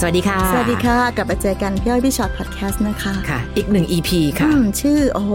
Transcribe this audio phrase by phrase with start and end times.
[0.00, 4.10] สวัสดีค่ะ สวัสดีค่ะ กลับมาเจอกันพี่อ้อยพี่ฉอดพอดแคสต์นะคะค่ะ อีกหนึ่ง EP
[4.40, 5.32] ค่ะอืมชื่อ โอ้โห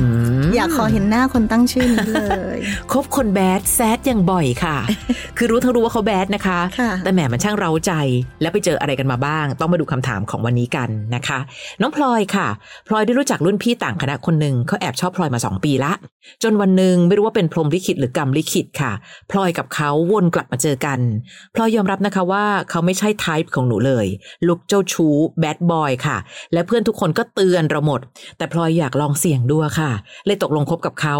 [0.00, 0.02] ม
[0.54, 2.24] อยากขอเห็นหน้าคนตั้งชื่อนี้เล
[2.56, 2.58] ย
[2.92, 4.76] คบคนแบดแซดอย่างบ่อยค่ะ
[5.36, 7.92] คือรู้ทั้งรู้ว่าเขาแบดนะคะค่ะแต่แหมมันช่างเร้าใจ
[8.40, 11.38] แล้วไปเจออะไรกันมาบ้าง ต้องมาดูคำถามของวันนี้กันนะคะ
[11.80, 12.48] น้องพลอยค่ะ
[12.88, 15.92] พลอยได้รู้จักรุ่นพี่ต่างคณะคนหนึ่งเขาแอบชอบพลอยมาสองปีละ
[16.42, 18.92] จนวันหนึ่งไม่รู้ว่าเป็นพรหมลิขิตหรือกรรมลิขิตค่ะ
[19.30, 20.98] พลอยกับเขาวนกลับมาเจอกัน
[21.54, 23.95] พลอยยอมรับนะคะว่าเขาไม่ใช่ไทป์ของหนูเลย
[24.46, 26.16] ลุกเจ้าชู้แบดบอยค่ะ
[26.52, 28.00] และเพื่อนทุกคนก็เตือนเราหมด
[28.36, 29.90] แต่พลอยอยากลองเสี่ยงดูค่ะ
[30.26, 31.16] เลยตกลงคบกับเขา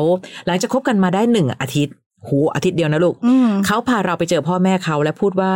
[0.47, 1.95] หลังจากคบกันมาได้หนึ่งอาทิตย์
[2.29, 5.55] หูอาทิตย์เดียวนะลูกอืมเขาพาเราไปเจอพ่อแม่เขาและพูดว่า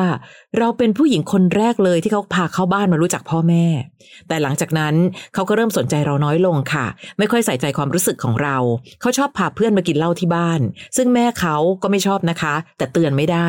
[0.58, 3.64] เราเป็นผู้หญิงคนแรกเลยที่เขาพาเข้าบ้านมารู้จักพ่อแม่
[4.28, 4.94] แต่หลังจากนั้น
[5.34, 6.86] เขาก็เริ่มสนใจเราน้อยลงค่ะ
[7.18, 8.56] ไม่ค่อยใส่ใจความรู้สึกของเรา
[9.00, 10.60] เขาชอบพาเพื่อนมากินเหล้าที่บ้าน
[10.96, 13.48] ซึ่งแม่เขาก็ไม่ชอบนะคะ แต่เตือนไม่ได้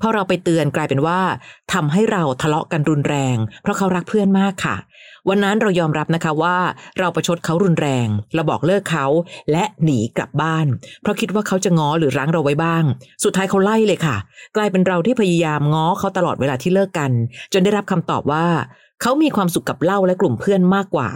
[0.00, 1.20] พอเราไปเตือนกลายเป็นว่า
[1.72, 4.76] ทำให้เราทะเลาะกันรุนแรง เพราะเขารักเพื่อนมากค่ะ
[5.28, 6.56] วันนั้นเรายอมรับนะคะว่า
[6.98, 9.06] เราประชดเขารุนแรง เราบอกเลิกเขา
[9.52, 10.66] และหนีกลับบ้าน
[11.02, 12.84] เพราะคิดว่าเขาจะง้อหรือรั้งเราไว้บ้าง
[13.24, 14.16] สุดท้ายเขาไล่เลยค่ะ
[14.56, 17.10] กลายเป็นเราที่พยายามง้อเขาตลอดเวลาที่เลิกกัน
[17.52, 18.46] จนได้รับคำตอบว่า
[19.02, 21.10] เขามีความสุขกับเหล้าและกลุ่มเพื่อนมากกว่า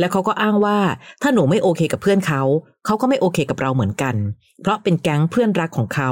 [0.00, 0.78] และเขาก็อ้างว่า
[1.22, 2.42] ถ้าหนูไม่โอเคกับเพื่อนเขา
[2.86, 4.14] เขาก็ไม่โอเคกับเราเหมือนกัน
[4.62, 6.10] เพราะเป็นแก๊งเพื่อนรักของเขา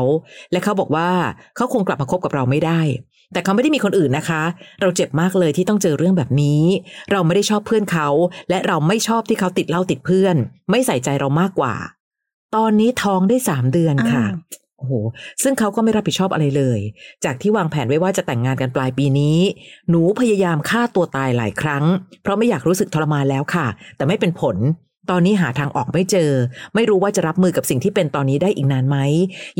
[0.52, 1.10] และเขาบอกว่า
[1.56, 2.80] เขาคงกลับมาคบกับเราไม่ได้
[3.32, 4.42] แต่เขาไม่ได้มีคนอื่นนะคะ
[4.80, 6.62] เราเจ็บมากเลยที่ต้องเจอเรื่องแบบนี้
[7.10, 8.08] เราไม่ได้ชอบเพื่อนเขา
[8.50, 10.36] และเราไม่ชอบที่เขาติดเหล้าติดเพื่อน
[10.70, 11.74] ไม่ใส่ใจเรามากกว่า
[12.56, 14.92] ตอนนี้ท้องได้สามเดือนค่ะอ้าวโอ้โห
[15.42, 16.80] ซึ่งเขาก็ไม่รับผิดชอบอะไรเลย
[17.24, 19.38] จากที่วางแผนไว้ว่าจะแต่งงานกันปลายปีนี้
[19.90, 21.84] หนูพยายามฆ่าตัวตายหลายครั้ง
[22.22, 24.56] เพราะไม่อยากรู้สึกทรมานแล้วค่ะ แต่ไม่เป็นผล
[25.10, 26.30] ตอนนี้หาทางออกไม่เจอ
[26.74, 28.96] ไม่รู้ว่าจะรับมือกับสิ่งที่เป็นตอนนี้ได้อีกนานไหม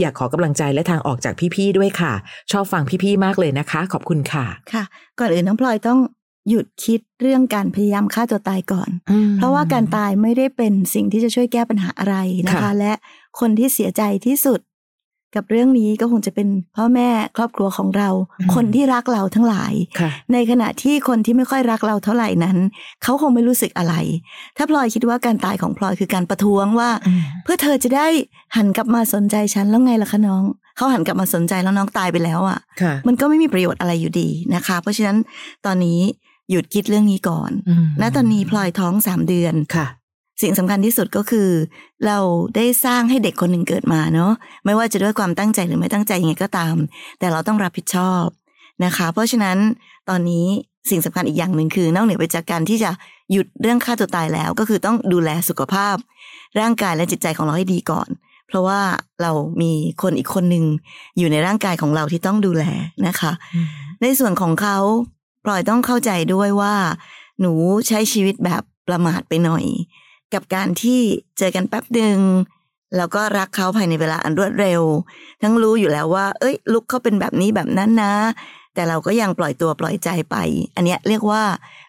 [0.01, 2.13] อยากขอกำลังใจและทางออกจากพี่ๆด้วยค่ะ
[2.53, 4.85] ชอบฟังพี่ๆมากเลยนะคะ ขอบคุณค่ะ ค่ะ
[5.19, 6.01] ก่อนอื่นน้องพลอยต้อง
[6.49, 8.91] หยุดคิดเรื่องการพยายามฆ่าตัวตายก่อน
[9.37, 12.17] เพราะว่าการตายไม่ได้เป็นสิ่งที่จะช่วยแก้ปัญหาอะไร
[12.49, 12.93] นะคะค่ะและ
[13.41, 14.61] คนที่เสียใจที่สุด
[15.37, 18.09] กับเรื่องนี้ก็คงจะเป็นพ่อแม่ครอบครัวของเรา
[18.55, 22.57] คนที่รักเราทั้งหลายค่ะในขณะที่คนที่ไม่ค่อยรักเราเท่าไหร่นั้น
[23.03, 23.95] เขาคงไม่รู้สึกอะไร
[24.57, 26.91] ถ้าพลอยคิดว่าการตายของพลอยคือการประท้วงว่า
[27.45, 28.07] เพื่อเธอจะได้
[28.57, 30.45] หันกลับมาสนใจฉันแล้วไงล่ะคะน้อง
[30.77, 35.17] เขาหันกลับมาสนใจแล้วน้องตายไปแล้วอะค่ะ มันก็ไม่มีประโยชน์อะไรอยู่ดีนะคะ เพราะฉะนั้น
[35.67, 36.01] ตอนนี้
[36.51, 39.87] หยุดคิดเรื่องนี้ก่อนอืมณตอนนี้พลอยท้องสามเดือนค่ะ
[40.43, 41.49] สิ่งสำคัญที่สุดก็คือ
[42.07, 42.19] เรา
[42.57, 44.33] ได้สร้างให้เด็กคนหนึ่งเกิดมาเนาะ
[44.65, 46.77] ไม่ว่าจะด้วยความตั้งใจหรือไม่ตั้งใจยังไงก็ตาม
[47.19, 48.25] แต่เราต้องรับผิดชอบ
[48.85, 49.59] นะคะ เพราะฉะนั้น
[50.09, 50.47] ตอนนี้
[50.91, 52.91] สิ่งสำคัญอีกอย่างหนึ่งคือนอกเหนือไปจากการที่จะ
[53.33, 55.97] หยุดเรื่องฆ่าตัวตายแล้ว ก็คือต้องดูแลสุขภาพ
[56.61, 58.09] ร่างกายและจิตใจของเราให้ดีก่อน
[58.49, 58.81] เพราะว่า
[59.23, 59.33] เรา
[59.63, 59.73] มี
[60.03, 60.65] คนอีกคนหนึ่ง
[61.19, 62.65] อยู่ในร่างกายของเราที่ต้องดูแล
[63.07, 63.33] นะคะ
[64.03, 64.79] ในส่วนของเขา
[65.45, 66.75] พลอยต้องเข้าใจด้วยว่า
[67.41, 67.53] หนู
[67.89, 69.65] ใช้ชีวิตแบบประมาทไปหน่อย
[70.35, 71.01] กับการที่
[71.39, 72.19] เจอกันแป๊บหนึ่ง
[72.97, 74.83] แล้วก็รักเขาภายในเวลาอันรวดเร็ว
[75.43, 78.15] ทั้งรู้อยู่แล้วว่า เอ้ย ลุกเขาเป็นแบบนี้แบบนั้นนะ
[78.75, 80.37] แต่เราก็ยังปล่อยตัวปล่อยใจไป
[80.77, 81.43] อันเนี้ยเรียกว่า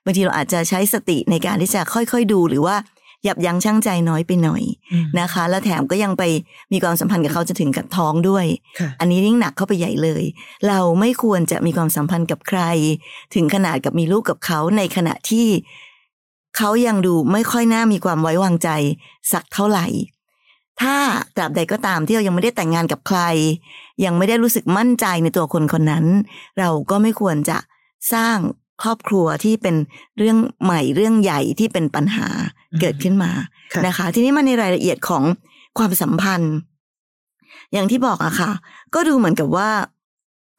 [0.05, 2.75] บางทีเราอาจจะใช้สติในการที่จะค่อยๆดูหรือว่า
[3.27, 4.63] ยับยั้งชั่งใจน้อยไปหน่อย
[5.19, 6.23] นะคะ แล้วแถมก็ยังไป
[6.71, 8.45] มีความสัมพันธ์กับเขาจะถึงกับท้องด้วย
[8.79, 10.23] ค่ะอันนี้ยิ่งหนักเข้าไปใหญ่เลย
[10.67, 12.61] เราไม่ควรจะมีความสัมพันธ์กับใคร
[13.35, 15.47] ถึงขนาดกับมีลูกกับเขาในขณะที่
[16.57, 18.69] เขายังดูไม่ค่อยน่ามีความไว้วางใจ
[19.31, 19.85] สักเท่าไหร่
[20.81, 20.95] ถ้า
[21.35, 23.19] ตราบใดก็ตามที่เรายังไม่ได้แต่งงานกับใคร
[24.05, 26.05] ยังไม่ได้รู้สึกมั่นใจในตัวคนคนนั้น
[26.59, 27.57] เราก็ไม่ควรจะ
[28.13, 28.37] สร้าง
[28.83, 29.75] ครอบครัวที่เป็น
[30.17, 32.27] เรื่องใหม่เรื่องใหญ่ที่เป็นปัญหา
[32.81, 33.31] เกิดขึ้นมา
[33.73, 35.23] ค่ะนะคะ ทีนี้มาในรายละเอียดของ
[35.77, 36.55] ความสัมพันธ์
[37.73, 38.51] อย่างที่บอกอะค่ะ
[38.93, 39.69] ก็ดูเหมือนกับว่า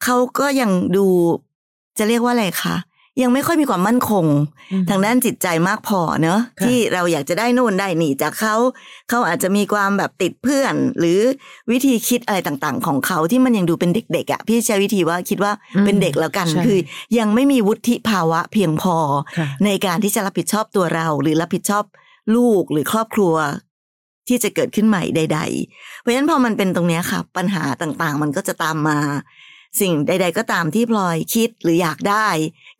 [0.03, 1.05] เขาก็ยังดู
[1.97, 2.75] จะเรียกว่าอะไรคะ
[3.21, 4.25] ยังไม่ค่อยมีความมั่นคง
[4.89, 8.55] ทางด้านจิตใจมากพอเนอะค่ะที่เราอยากจะได้นู่นได้นี่จากเขา
[9.09, 11.19] เขาอาจจะมีความแบบติดเพื่อน หรือ
[11.71, 15.51] วิธีคิดอะไรต่างๆ ของเขาที่มันยังดูเป็นเด็กๆอะพี่ใช้วิธีว่าคิดว่า
[15.85, 16.79] เป็นเด็กแล้วกันใช่คือ
[17.19, 18.97] ยังไม่มีวุฒิภาวะเพียงพอ
[19.37, 21.83] ค่ะในการที่จะรับผิดชอบตัวเรา หรือรับผิดชอบ
[22.35, 23.35] ลูกหรือครอบครัว
[24.27, 25.39] ที่จะเกิดขึ้นใหม่ใด
[25.71, 28.97] ๆ เพราะฉะนั้นพอมันเป็นตรงเนี้ยค่ะ ปัญหาต่างๆ มันก็จะตามมา
[29.79, 32.27] สิ่งใด ๆ ก็ตามที่พลอยคิดหรืออยากได้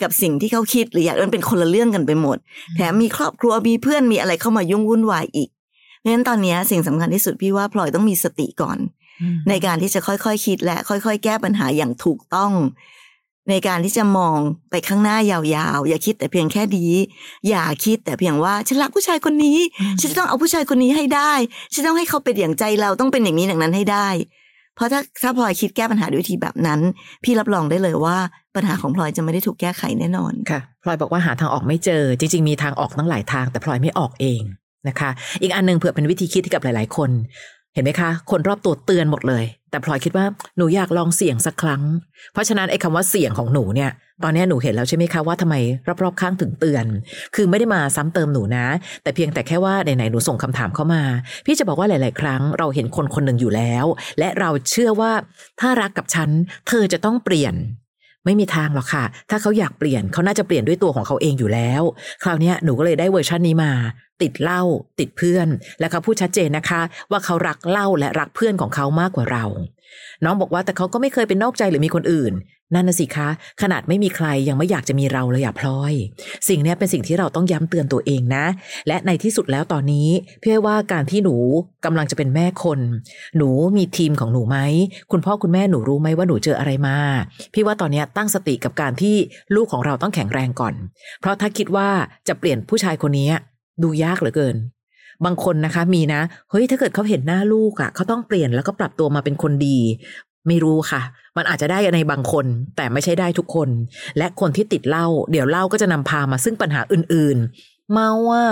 [0.01, 2.37] กับสิ่งที่เขาคิดหรืออยากมันเป็นคนละเรื่องกันไปหมด
[2.75, 5.49] แถมมีครอบครัวมีเพื่อนมีอะไรเข้ามายุ่งวุ่นวายอีก
[5.99, 8.77] เพราะฉะนั้นตอนเนี้ยสิ่งสำคัญที่สุดพี่ว่าพลอยต้องมีสติก่อน
[9.49, 12.51] ในการที่จะค่อยๆคคิดและค่อย ๆ แก้ปัญหาอย่างถูกต้อง
[13.49, 14.37] ในการที่จะมอง
[14.71, 16.87] ไปข้างหน้ายาวๆ อย่าคิดแต่เพียงแค่ดี
[17.49, 19.57] อย่าคิดแต่เพียงว่าฉันรักผู้ชายคนนี้
[19.99, 21.33] ฉันจะต้องเอาผู้ชายคนนี้ให้ได้
[21.73, 24.09] ฉันต้องให้เขาเป็นอย่างใจเราต้องเป็นอย่างนี้อย่างนั้นให้ได้
[24.75, 26.79] เพราะถ้าถ้าพลอยคิดแก้ปัญหาด้วยวิธีแบบนั้น
[27.23, 28.17] พี่รับรองได้เลยว่า
[28.55, 34.41] ปัญหาของพลอยจะไม่ได้ถูกแก้ไขแน่นอนค่ะพลอยบอกว่าหาทางออกไม่เจอ จริง ๆ มีทางออกตั้งหลายทาง แต่พลอยไม่ออกเอง
[34.87, 35.09] นะคะ
[35.41, 37.09] อีกอันนึงเผื่อเป็นวิธีคิดที่กับหลาย ๆ คน
[37.73, 40.25] เห็นไหมคะ คนรอบตัวเตือนหมดเลย แต่พลอยคิดว่า
[40.57, 41.83] หนูอยากลองเสี่ยงสักครั้ง
[42.33, 43.91] เพราะฉะนั้นไอ้คำว่าเสี่ยงของหนูเนี่ย
[44.23, 45.55] ตอนนี้หนูเห็นแล้วใช่ไหมคะว่าทำไม
[46.03, 46.85] รอบๆข้างถึงเตือน
[47.35, 48.65] คือไม่ได้มาซ้ำเติมหนูนะ
[49.03, 51.03] แต่เพียงแต่แค่ว่าไหนๆหนูส่งคำถามเข้ามา
[51.45, 53.85] พี่จะบอกว่าหลาย ๆ ครั้งเราเห็นคนคนหนึ่งอยู่แล้ว
[54.19, 55.11] และเราเชื่อว่า
[55.59, 56.29] ถ้ารักกับฉัน
[56.67, 57.55] เธอจะต้องเปลี่ยน
[58.25, 61.83] ไม่มีทางหรอกค่ะ ถ้าเขาอยากเปลี่ยนเขาน่าจะเปลี่ยนด้วยตัวของเขาเองอยู่แล้ว
[62.23, 63.71] คราวนี้หนูก็เลยได้เวอร์ชันนี้มา
[64.21, 64.61] ติดเหล้า
[64.99, 65.47] ติดเพื่อน
[65.79, 66.81] และเขาพูดชัดเจนนะคะ
[67.11, 69.45] ว่าเขารักเหล้าและรักเพื่อนของเขามากกว่าเรา
[70.23, 72.33] น้องบอกว่าแต่เขาก็ไม่เคยเป็นนอกใจหรือมีคนอื่น
[72.75, 73.29] นั่นน่ะสิคะ
[73.61, 75.93] ขนาดไม่มีใครยังไม่อยากจะมีเราเลยอย่าพลอย
[76.49, 78.45] สิ่งนี้เป็นสิ่งที่เราต้องย้ำเตือนตัวเองนะ
[78.87, 80.09] และในที่สุดแล้วตอนนี้
[80.41, 81.35] เพื่อว่าการที่หนู
[81.85, 82.79] กำลังจะเป็นแม่คน
[83.37, 84.57] หนูมีทีมของหนูไหม
[85.11, 86.97] คุณพ่อคุณแม่หนูรู้ไหมว่าหนูเจออะไรมา
[87.53, 89.15] พี่ว่าตอนนี้ตั้งสติกับการที่
[89.55, 90.73] ลูกของเราต้องแข็งแรงก่อน
[91.21, 91.89] เพราะถ้าคิดว่า
[92.27, 93.29] จะเปลี่ยนผู้ชายคนนี้
[93.83, 94.55] ดูยากเหลือเกิน
[95.25, 99.77] บางคนนะคะมีนะ เฮ้ยถ้าเกิดเขาเห็นหน้าลูกอะ่ะเขาต้องเปลี่ยนแล้วก็ปรับตัวมาเป็นคนดี
[100.47, 101.01] ไม่รู้ค่ะ
[101.37, 102.45] มันอาจจะได้ในบางคน
[102.75, 103.69] แต่ไม่ใช่ได้ทุกคน
[104.17, 108.45] และคนที่ติดเหล้าเดี๋ยวเหล้าก็จะนำพามาซึ่งปัญหาอื่นๆเมาว่า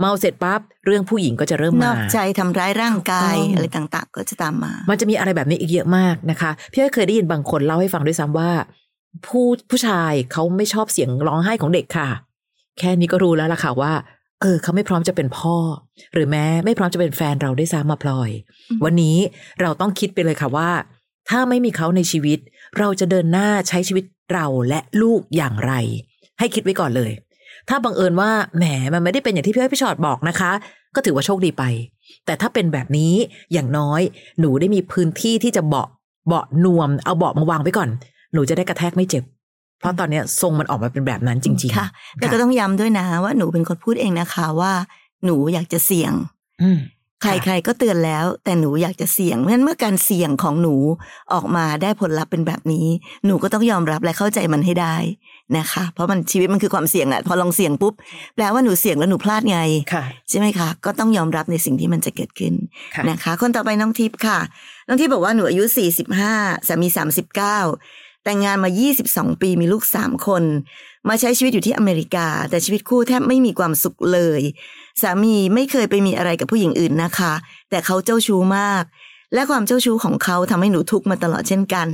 [0.00, 8.50] เมาเสร็จปั๊บเรื่องผู้หญิงก็จะเริ่มมานอกใจทำร้ายร่างกายอะไรต่างๆ ก็จะตามมา มันจะมีอะไรแบบนี้อีกเยอะมากนะคะพี่เคยได้ยินบางคนเล่าให้ฟังด้วยซ้ำว่า
[9.26, 12.08] ผู้ผู้ชายเขาไม่ชอบเสียงร้องไห้ของเด็กค่ะ
[12.78, 13.92] แค่นี้ก็รู้แล้วล่ะค่ะว่า
[14.44, 15.56] เออเขาไม่พร้อมจะเป็นพ่อ
[16.14, 18.30] หรือแม้ไม่พร้อมจะเป็นแฟนเราได้ซ้ำมาพลอย
[18.84, 19.16] วันนี้
[19.60, 20.70] เราต้องคิดไปเลยค่ะว่า
[21.28, 22.38] ถ้าไม่มีเขาในชีวิต
[22.78, 25.72] เราจะเดินหน้าใช้ชีวิตเราและลูกอย่างไร
[26.38, 27.10] ให้คิดไว้ก่อนเลย
[27.68, 28.64] ถ้าบังเอิญว่าแหม
[28.94, 30.52] มันไม่ได้เป็นอย่างที่พี่อ้อยพี่ชอดบอกนะคะ
[30.94, 31.64] ก็ถือว่าโชคดีไป
[32.26, 33.14] แต่ถ้าเป็นแบบนี้
[33.52, 34.00] อย่างน้อย
[34.40, 35.84] หนูได้มีพื้นที่ที่จะเบา
[36.28, 37.88] เบานวม เอาเบาะมาวางไว้ก่อน
[38.32, 39.24] หนูจะได้กระแทกไม่เจ็บ
[39.80, 44.72] เพราะตอนนี้ทรงมันออกมาเป็นแบบนั้นจริง ๆ ค่ะ แต่ก็ต้องย้ำด้วยนะว่าหนูเป็นคนพูดเองนะคะว่า
[45.24, 46.12] หนูอยากจะเสี่ยง
[47.22, 50.74] ใครๆก็เตือนแล้ว แต่หนูอยากจะเสี่ยงเพราะฉะนั้นเมื่อการเสี่ยงของหนู
[51.32, 52.86] ออกมาได้ผลลัพธ์เป็นแบบนี้
[53.26, 54.96] หนูก็ต้องยอมรับและเข้าใจมันให้ได้
[55.58, 57.94] นะคะ เพราะมันชีวิตมันคือความเสี่ยงอะพอลองเสี่ยงปุ๊บ
[58.34, 59.60] แปลว่าหนูเสี่ยงแล้วหนูพลาดไง
[60.30, 62.54] ใช่ไหมคะ ก็ต้องยอมรับในสิ่งที่มันจะเกิดขึ้น
[63.10, 64.38] นะคะ คนต่อไปน้องทิพย์ค่ะ
[64.88, 66.34] น้องทิพย์บอกว่าหนูอายุสี่สิบห้า
[66.68, 67.58] สามีสามสิบเก้า
[68.24, 68.70] แต่งงานมา
[69.06, 70.42] 22 ปีมีลูกสามคน
[71.08, 74.40] มาใช้ชีวิตอยู่ที่อเมริกา แต่ชีวิตคู่แทบไม่มีความสุขเลย
[75.02, 77.32] สามีไม่เคยไปมีอะไรกับผู้หญิงอื่นนะคะ
[77.70, 78.84] แต่เขาเจ้าชู้มาก
[79.34, 81.88] และความเจ้าชู้ของเขาทำให้หนูทุกข์มาตลอดเช่นกัน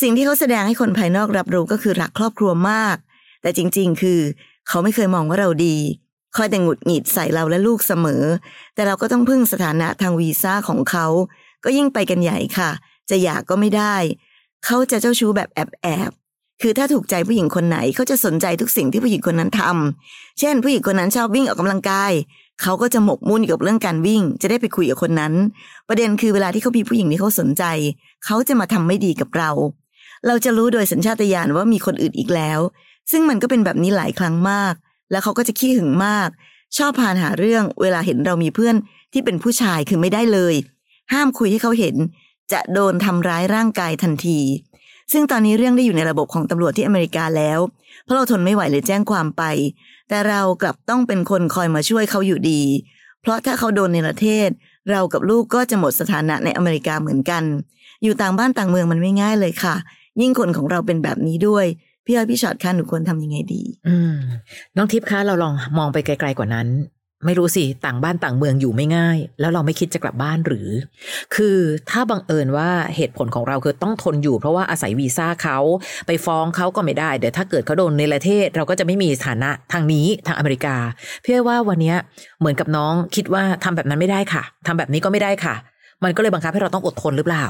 [0.00, 2.96] สิ่งที่เขาแสดงให้คนภายนอกรับรู้ก็คือรักครอบครัวมาก
[3.42, 4.20] แต่จริง ๆ คือ
[4.68, 5.76] เขาไม่เคยมองว่าเราดี
[6.36, 8.24] คอยแต่งหงุดหงิดใส่เราและลูกเสมอ
[8.74, 11.06] แต่เราก็ต้องพึ่งสถานะทางวีซ่าของเขา
[11.64, 12.70] ก็ยิ่งไปกันใหญ่ค่ะ
[13.10, 13.96] จะอยากก็ไม่ได้
[14.64, 16.10] เขาจะเจ้าชู้แบบแอบแอบ
[16.62, 22.12] คือถ้าถูกใจผู้หญิงคนไหนเขาจะสนใจทุกสิ่งที่ผู้หญิงคนนั้นทำเช่น ผู้หญิงคนนั้นชอบวิ่งออกกำลังกาย
[22.62, 25.34] เขาก็จะหมกมุ่นกับเรื่องการวิ่ง จะได้ไปคุยกับคนนั้น
[25.88, 27.64] ประเด็นคือเวลาที่เขามีผู้หญิงที่เขาสนใจ
[28.24, 29.50] เขาจะมาทำไม่ดีกับเรา
[30.26, 32.60] เราจะรู้โดยสัญชาตญาณว่ามีคนอื่นอีกแล้ว
[33.10, 34.74] ซึ่งมันก็เป็นแบบนี้หลายครั้งมาก
[35.10, 36.28] แล้วเขาก็จะขี้หึงมาก
[36.76, 38.74] ชอบพานหาเรื่อง เวลาเห็นเรามีเพื่อน
[39.12, 40.54] ที่เป็นผู้ชายคือไม่ได้เลย
[41.12, 41.96] ห้ามคุยให้เขาเห็น
[42.52, 44.40] จะโดนทำร้ายร่างกายทันที
[45.12, 47.58] ซึ่งตอนนี้เรื่องได้อยู่ในระบบของตำรวจที่อเมริกาแล้ว
[48.04, 49.42] เพราะเราทนไม่ไหวเลยแจ้งความไป
[50.08, 52.62] แต่เรากลับต้องเป็นคนคอยมาช่วยเขาอยู่ดี
[53.20, 54.48] เพราะถ้าเขาโดนในประเทศ
[54.90, 57.42] เรากับลูกก็จะหมดสถานะในอเมริกาเหมือนกัน
[58.02, 59.74] อยู่ต่างบ้านต่างเมืองมันไม่ง่ายเลยค่ะ
[60.20, 61.66] ยิ่งคนของเราเป็นแบบนี้ด้วย
[62.04, 64.14] พี่อ้อยพี่ชอดคะหนูควรทำยังไงดี อืม
[64.76, 66.68] น้องทิพย์คะเราลองมองไปไกล ๆกว่านั้น
[67.24, 70.68] ไม่รู้สิต่างบ้านต่างเมืองอยู่ไม่ง่าย แล้วเราไม่คิดจะกลับบ้านหรือ
[71.34, 71.58] คือ
[71.90, 75.58] ถ้าบังเอิญว่าเหตุผลของเราคือต้องทนอยู่เพราะว่าอาศัยวีซ่าเขา
[76.06, 80.76] ไปฟ้องเขาก็ไม่ได้ เดี๋ยวถ้าเกิดเขาโดนในประเทศ เราก็จะไม่มีฐานะทางนี้ทางอเมริกา
[81.22, 81.94] เพื่อว่าวันนี้
[82.40, 85.54] เหมือนกับน้องคิดว่าทำแบบนั้นไม่ได้ค่ะทำแบบนี้ก็ไม่ได้ค่ะ
[86.04, 87.46] มันก็เลยบังคับให้เราต้องอดทนหรือเปล่า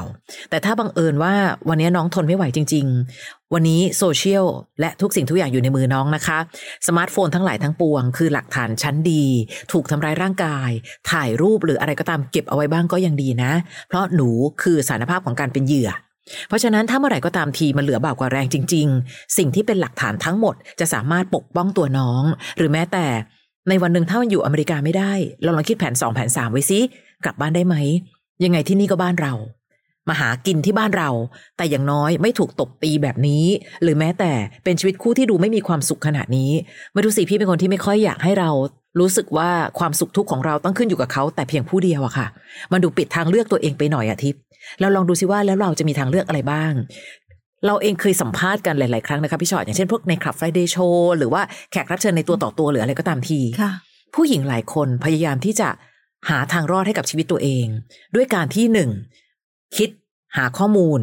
[0.49, 1.33] แต่ถ้าบังเอิญว่า
[1.69, 2.85] วันนี้น้องทนไม่ไหวจริง
[3.19, 4.45] ๆ วันนี้โซเชียล
[4.79, 6.39] และทุกสิ่งทุกอย่างอยู่ในมือน้องนะคะ
[6.87, 9.25] สมาร์ทโฟนทั้งหลายทั้งปวง คือหลักฐานชั้นดี
[9.71, 10.69] ถูกทำร้ายร่างกาย
[11.11, 13.51] ถ่ายรูปหรืออะไรก็ตามเก็บเอาไว้บ้างก็ยังดีนะ
[13.87, 14.29] เพราะหนู
[14.61, 15.89] คือสารภาพของการเป็นเหยื่อ
[16.47, 22.23] เพราะฉะนั้นถ้าเมื่อไหร่ก็ตามทีมันเหลือเบาวกว่าแรงจริง ๆ สิ่งที่เป็นหลักฐานทั้งหมดจะสามารถปกป้องตัวน้อง
[22.57, 23.05] หรือแม้แต่
[23.69, 26.79] ในวันหนึ่งถ้ามันอยู่อเมริกาไม่ได้ เราลองคิดแผนสองแผนสามไว้ซิ
[27.23, 27.75] กลับบ้านได้ไหม
[28.43, 29.33] ยังไงที่นี่ก็บ้านเรา
[30.09, 31.09] มาหากินที่บ้านเรา
[31.57, 33.45] แต่อย่างน้อยไม่ถูกตบตีแบบนี้
[33.83, 34.31] หรือแม้แต่
[34.63, 36.51] เป็นชีวิตคู่ที่ดูไม่มีความสุขขนาดนี้
[36.93, 38.49] ไม่รู้สิพี่เป็นคนที่ไม่ค่อยอยากให้เรา
[38.99, 42.27] รู้สึกว่าความสุขทุกข์ของเราต้องขึ้นอยู่กับเขาแต่เพียงผู้เดียวอะค่ะ
[42.71, 44.41] มันดูปิดทางเลือกตัวเองไปหน่อยอะทิพย์
[44.79, 46.73] เราลองดูซิว่าแล้วเราจะมีทางเลือกอะไรบ้าง
[47.65, 53.71] เราเองเคยสัมภาษณ์กันหลาย ๆ ครั้งนะคะพี่ชอตอย่างเช่นพวกในคลับไฟเดย์โชว์หรือว่าแขกรับเชิญในตัวต่อตัวหรืออะไรก็ตามทีค่ะ
[54.15, 55.69] ผู้หญิงหลายคนพยายามที่จะ
[56.29, 57.65] หาทางรอดให้กับชีวิตตัวเอง
[58.15, 58.89] ด้วยการที่หนึ่ง
[59.77, 59.89] คิด
[60.37, 61.01] หาข้อมูล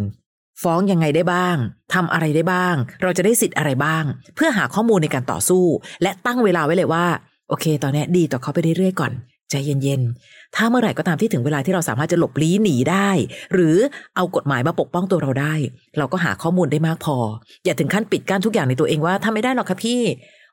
[0.63, 1.57] ฟ้องยังไงได้บ้าง
[1.95, 5.65] ทำอะไรได้บ้าง เราจะได้สิทธิ์อะไรบ้าง เพื่อหาข้อมูลในการต่อสู้
[6.03, 7.07] และตั้งเวลาไว้เลยว่า
[7.49, 9.13] โอเค ตอนนี้ดีต่อเขาไปเรื่อยๆก่อน
[9.51, 13.11] ใจเย็นๆ ถ้าเมื่อไหร่ก็ตามที่ถึงเวลาที่เราสามารถจะหลบลี้หนีได้
[13.55, 13.77] หรือ
[14.17, 15.55] เอากฎหมายมาปกป้องตัวเราได้
[15.99, 17.17] เราก็หาข้อมูลได้มากพอ
[17.65, 20.01] อย่าถึงขั้นปิดกั้นทุกอย่างในตัวเองว่าทำไม่ได้หรอกค่ะพี่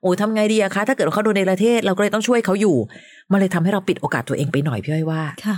[0.05, 2.75] อ้ยทำไงดีอะคะ ถ้าเกิดว่าเขาโดนในประเทศ เราก็เลยต้องช่วยเขาอยู่
[3.31, 5.57] มันเลยทำให้เราปิดโอกาสตัวเองไปหน่อยพี่อ้อยว่า ค่ะ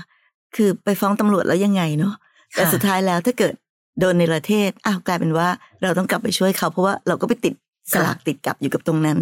[0.56, 2.14] คือไปฟ้องตำรวจแล้วยังไงเนาะ
[2.56, 3.54] แต่ค่ะสุดท้ายแล้วถ้าเกิด
[4.00, 5.48] โดนในประเทศ อ้าวกลายเป็นว่า
[5.84, 7.54] เราต้องกลับไปช่วยเขา เพราะว่าเราก็ไปติด
[7.94, 9.20] สลากติดกับอยู่กับตรงนั้น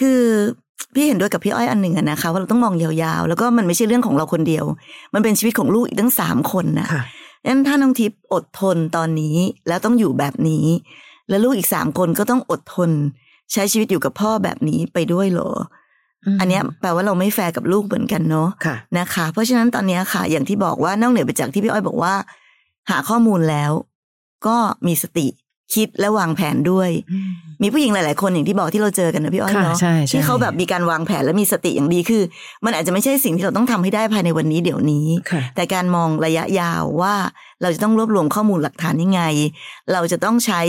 [0.00, 0.20] คือ
[0.94, 4.64] พี่เห็นด้วยกับพี่อ้อยอันหนึ่งอะนะคะว่าเราต้องมองยาวๆ แล้วก็มันไม่ใช่เรื่องของเราคนเดียว
[5.14, 7.02] มันเป็นชีวิตของลูกอีกตั้งสามคนนะค่ะ
[7.46, 9.36] งั้นถ้าน้องทิพย์อดทนตอนนี้
[9.68, 10.66] แล้วต้องอยู่แบบนี้
[11.28, 12.90] แล้วลูกอีกสามคนก็ต้องอดทน
[13.52, 15.50] ใช้ชีวิตอยู่กับพ่อแบบนี้ไปด้วยเหรอ
[16.26, 22.14] อมอันเนี้ยแปลว่าเราไม่แฟร์กับลูกเหมือนกันเนาะค่ะนะคะ เพราะฉะนั้นตอนเนี้ยค่ะ อย่างที่บอกว่านอกเหนือไปจากที่พี่อ้อยบอกว่า
[22.90, 23.72] หาข้อมูลแล้ว
[24.46, 25.26] ก็มีสติ
[25.74, 26.90] คิดและวางแผนด้วย
[27.62, 32.22] มีผู้หญิงหลาย ๆ คนอย่างที่บอกที่เราเจอกันนะพี่อ้อยค่ะเนาะใช่ใช่ที่เขาแบบมีการวางแผนและมีสติอย่างดีคือ
[32.64, 37.14] มันอาจจะไม่ใช่สิ่งที่เราต้องทำให้ได้ภายในวันนี้เดี๋ยวนี้ค่ะแต่การมองระยะยาวว่า
[37.62, 39.22] เราจะต้องรวบรวมข้อมูลหลักฐานยังไง
[39.92, 40.60] เราจะต้องใช้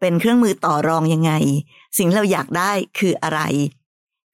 [0.00, 1.32] เป็นเครื่องมือต่อรองยังไง
[1.98, 3.40] สิ่งเราอยากได้คืออะไร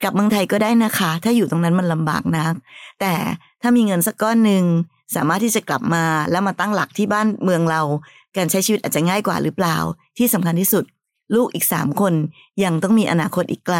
[0.03, 2.55] กลับเมืองไทยก็ได้นะคะ ถ้าอยู่ตรงนั้นมันลำบากนัก
[3.01, 3.15] แต่
[3.63, 4.65] ถ้ามีเงินสักก้อนหนึ่ง
[5.15, 7.83] สามารถที่จะกลับมาแล้วมาตั้งหลักที่บ้านเมืองเรา
[8.37, 9.77] การใช้ชีวิตอาจจะง่ายกว่าหรือเปล่า
[10.19, 10.85] ที่สำคัญที่สุด
[11.35, 12.15] ลูกอีกสามคน
[12.65, 13.79] ยังต้องมีอนาคตอีกไกล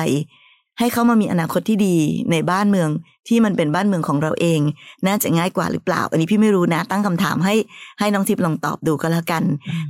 [0.79, 1.97] ให้เขามามีอนาคตที่ดี
[2.31, 2.91] ในบ้านเมือง
[3.29, 4.61] ที่มันเป็นบ้านเมืองของเราเอง
[5.07, 7.55] น่าจะง่ายกว่าหรือเปล่า อันนี้พี่ไม่รู้นะ ตั้งคำถามให้
[7.99, 9.43] ให้น้องทิพย์ลองตอบดูก็แล้วกัน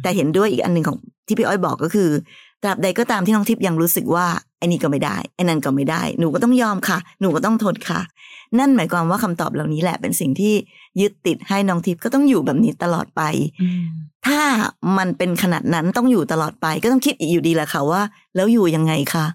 [0.02, 2.08] แต่เห็นด้วยอีกอันหนึ่งของที่พี่อ้อยบอกก็คือ
[2.62, 4.26] ตราบใดก็ตามที่น้องทิพย์ยังรู้สึกว่า
[4.58, 8.00] ไอ้นี่ก็ไม่ได้ไอ้นั่นก็ไม่ได้ หนูก็ต้องยอมค่ะ หนูก็ต้องทนค่ะ
[8.58, 10.54] นั่นหมายความว่าคำตอบเหล่านี้แหละเป็นสิ่งที่
[11.00, 13.22] ยึดติดให้น้องทิพย์ก็ต้องอยู่แบบนี้ตลอดไป
[13.62, 13.84] อืม
[14.26, 14.40] ถ้า
[14.98, 18.02] มันเป็นขนาดนั้นต้องอยู่ตลอดไป ก็ต้องคิดอีกอยู่ดีแหละค่ะว่า
[18.34, 19.26] แล้วอยู่ยังไงคะ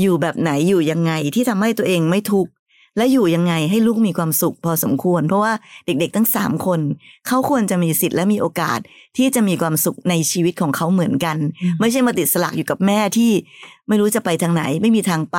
[0.00, 2.50] อยู่แบบไหนอยู่ยังไงที่ทำให้ตัวเองไม่ทุกข์
[2.96, 5.52] และอยู่ยังไงให้ลูกมีความสุขพอสมควร เพราะว่า
[5.86, 6.80] เด็กๆ ทั้งสามคน
[7.26, 8.78] เขาควรจะมีสิทธิ์และมีโอกาส
[9.16, 13.32] ที่จะมีความสุขในชีวิตของเขาเหมือนกันอืมไม่ใช่มาติดสลักอยู่กับแม่ที่
[13.88, 15.38] ไม่รู้จะไปทางไหนไม่มีทางไป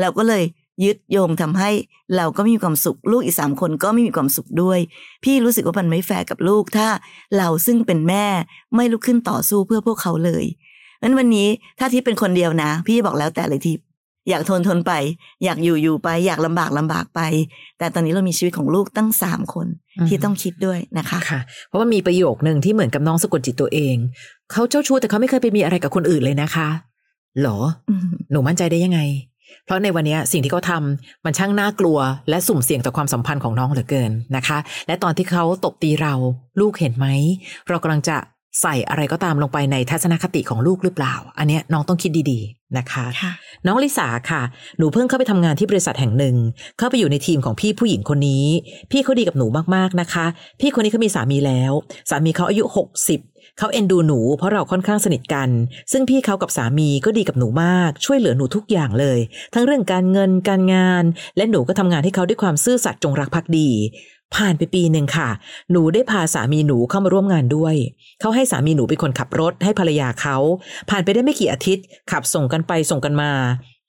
[0.00, 0.44] เราก็เลย
[0.84, 1.70] ยึดโยงทำให้
[2.16, 4.78] เราก็ไม่มีความสุข ลูกอีกสามคนก็ไม่มีความสุขด้วย
[5.24, 6.88] พี่รู้สึกว่ามันไม่แฟร์กับลูกถ้า
[7.36, 8.26] เราซึ่งเป็นแม่
[8.74, 10.44] ไม่ลุกขึ้นต่อสู้เพื่อพวกเขาเลย
[11.02, 13.84] งั้นวันนี้ถ้าทิพย์เป็นคนเดียวนะ พี่บอกแล้วแต่เลยทิพย์
[14.28, 14.92] อยากทนทนไป
[15.44, 17.20] อยากอยู่อยู่ไป อยากลำบากลำบากไป
[17.78, 19.66] แต่ตอนนี้เรามีชีวิตของลูกตั้งสามคน
[20.08, 23.96] ที่ต้องคิดด้วยนะคะค่ะ เพราะว่ามีประโยคหนึ่งที่เหมือนกับน้องสะกดจิตตัวเอง
[24.52, 26.68] เขาเจ้าชู้แต่เขาไม่เคยไปมีอะไรกับคนอื่นเลยนะคะ
[27.42, 29.00] หรออืมหนูมั่นใจได้ยังไง
[29.64, 36.14] เพราะในวันเนี้ยสิ่งที่เขาทำมันช่างน่ากลัว และสุ่มเสี่ยงต่อความสัมพันธ์ของน้องเหลือเกินนะคะ และตอนที่เขาตบตีเรา
[36.60, 37.06] ลูกเห็นไหม
[37.68, 38.16] เรากำลังจะ
[38.62, 43.32] ใส่อะไรก็ตามลงไปในทัศนคติของลูกหรือเปล่า อันเนี้ยน้องต้องคิดดีๆนะคะค่ะ
[43.66, 44.42] น้องลิสาค่ะ
[44.78, 46.36] หนูเพิ่งเข้าไปทำงานที่บริษัทแห่งหนึ่ง
[46.78, 48.46] เข้าไปอยู่ในทีมของพี่ผู้หญิงคนนี้
[48.90, 50.26] พี่เขาดีกับหนูมากๆนะคะ
[50.60, 51.72] พี่คนนี้เขามีสามีแล้ว
[52.10, 55.48] สามีเขาอายุ 60เขาเอ็นดูหนูเพราะเราค่อนข้างสนิทกัน
[55.92, 59.18] ซึ่งพี่เขากับสามีก็ดีกับหนูมาก ช่วยเหลือหนูทุกอย่างเลย
[59.54, 61.04] ทั้งเรื่องการเงินการงาน
[61.36, 63.70] และหนูก็ทำงานให้เขาด้วยความซื่อสัตย์จงรักภักดี
[64.36, 65.28] ผ่านไปปีหนึ่งค่ะ
[65.70, 67.74] หนูได้พาสามีหนูเข้ามาร่วมงานด้วย
[68.20, 70.36] เขาให้สามีหนูเป็นคนขับรถให้ภรรยาเขา
[70.90, 73.30] ผ่านไปได้ไม่กี่อาทิตย์ ขับส่งกันไปส่งกันมา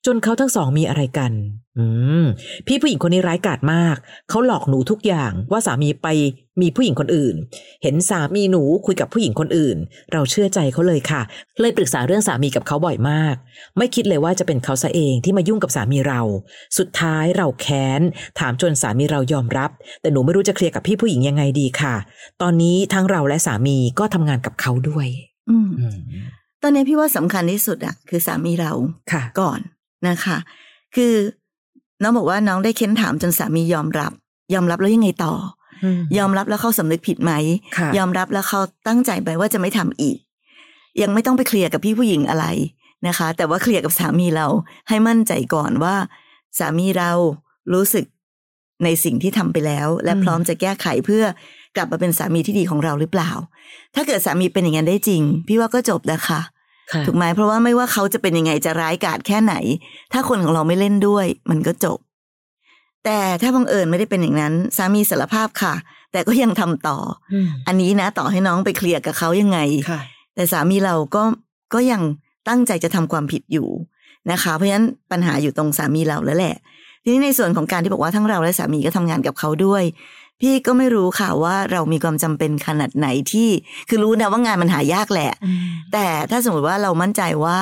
[0.06, 1.32] จนเขาทั้งสองมีอะไรกัน
[1.80, 1.86] อื
[2.24, 2.26] ม
[2.68, 3.96] พี่ผู้หญิงคนนี้ร้ายกาจมาก
[4.30, 6.08] เขาหลอกหนูทุกอย่างว่าสามีไป
[6.62, 7.36] มีผู้หญิงคนอื่น
[7.84, 9.78] เห็นสามีหนูคุยกับผู้หญิงคนอื่น
[10.12, 11.22] เราเชื่อใจเขาเลยค่ะ
[11.62, 13.36] เลยปรึกษาเรื่องสามีกับเขาบ่อยมาก
[13.78, 16.22] ไม่คิดเลยว่าจะเป็นเขาซะเองที่มายุ่งกับสามีเรา
[16.78, 18.02] สุดท้ายเราแค้น
[18.40, 19.72] ถามจนสามีเรายอมรับ
[20.02, 21.96] แต่หนูไม่รู้จะเคลียร์กับพี่ผู้หญิงยังไงดีค่ะ
[22.42, 25.08] ตอนนี้ทั้งเราและสามีก็ทำงานกับเขาด้วย
[25.50, 25.98] อืมอืม
[26.64, 28.72] ตอนนี้พี่ว่าสำคัญที่สุดอะคือสามีเรา
[29.12, 29.60] ค่ะ ก่อน
[30.10, 30.38] นะคะ
[30.96, 31.14] คือ
[32.02, 34.12] น้องบอกว่าน้องได้เค้นถามจนสามียอมรับ
[34.54, 35.34] ยอมรับแล้วยังไงต่อ
[36.18, 37.32] ยอมรับแล้วเขาสำนึกผิดไหม
[37.78, 40.18] ค่ะยอมรับแล้วเขาตั้งใจไปว่าจะไม่ทำอีก
[41.02, 42.46] ยังไม่ต้องไปเคลียร์กับพี่ผู้หญิงอะไร
[43.08, 44.48] นะคะ แต่ว่าเคลียร์กับสามีเรา
[44.90, 45.96] ให้มั่นใจก่อนว่า
[46.60, 47.12] สามีเรา
[47.74, 48.06] รู้สึก
[48.84, 51.24] ในสิ่งที่ทำไปแล้ว และอืมพร้อมจะแก้ไขเพื่อ
[51.76, 53.32] กลับมาเป็นสามีที่ดีของเราหรือเปล่า
[53.96, 56.42] ถ้าเกิดสามีเป็นอย่างนั้นได้จริง พี่ว่าก็จบนะคะค่ะ
[57.06, 59.56] ถูกไหมเพราะว่าไม่ว่าเขาจะเป็นยังไงจะร้ายกาจแค่ไหน
[60.14, 62.00] ถ้าคนของเราไม่เล่นด้วย มันก็จบ
[63.06, 65.74] แต่ถ้าบังเอิญไม่ได้เป็นอย่างนั้นสามีสารภาพค่ะ
[66.12, 66.98] แต่ก็ยังทำต่อ
[67.34, 70.00] อืมอันนี้นะ ต่อให้น้องไปเคลียร์กับเขายังไงค่ะ
[70.36, 71.24] แต่สามีเราก็
[71.74, 72.02] ก็ยัง
[72.48, 73.68] ตั้งใจจะทำความผิดอยู่
[74.32, 76.56] นะคะ เพราะฉะนั้นปัญหาอยู่ตรงสามีเราแล้วแหละ
[77.04, 79.84] ทีนี้ในส่วนของการที่บอกว่าทั้งเราและสามีก็ทำงานกับเขาด้วย
[80.42, 83.50] พี่ก็ไม่รู้ค่ะว่าเรามีความจำเป็นขนาดไหนที่
[83.90, 85.32] คือรู้นะว่างานมันหายากแหละ
[85.94, 87.60] แต่ถ้าสมมติว่าเรามั่นใจว่า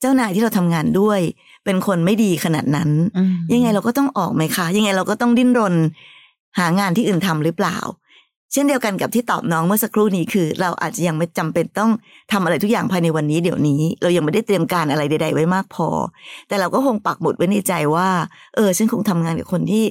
[0.00, 1.20] เจ้านายที่เราทำงานด้วย
[1.64, 5.74] เป็นคนไม่ดีขนาดนั้นอืมยังไงเราก็ต้องออกไหมคะยังไงเราก็ต้องดิ้นรน
[6.58, 7.78] หางานที่อื่นทำหรือเปล่า
[8.52, 11.90] เช่นเดียวกันกับที่ตอบน้องเมื่อสักครู่นี้คือ เราอาจจะยังไม่จำเป็นต้อง
[12.32, 15.88] ทำอะไรทุกอย่างภายในวันนี้เดี๋ยวนี้ เรายังไม่ได้เตรียมการอะไรใด ๆ ไว้มากพอ
[16.48, 18.08] แต่เราก็คงปักหมุดไว้ในใจว่า
[18.56, 19.84] เออฉันคงทำงานกับคนที่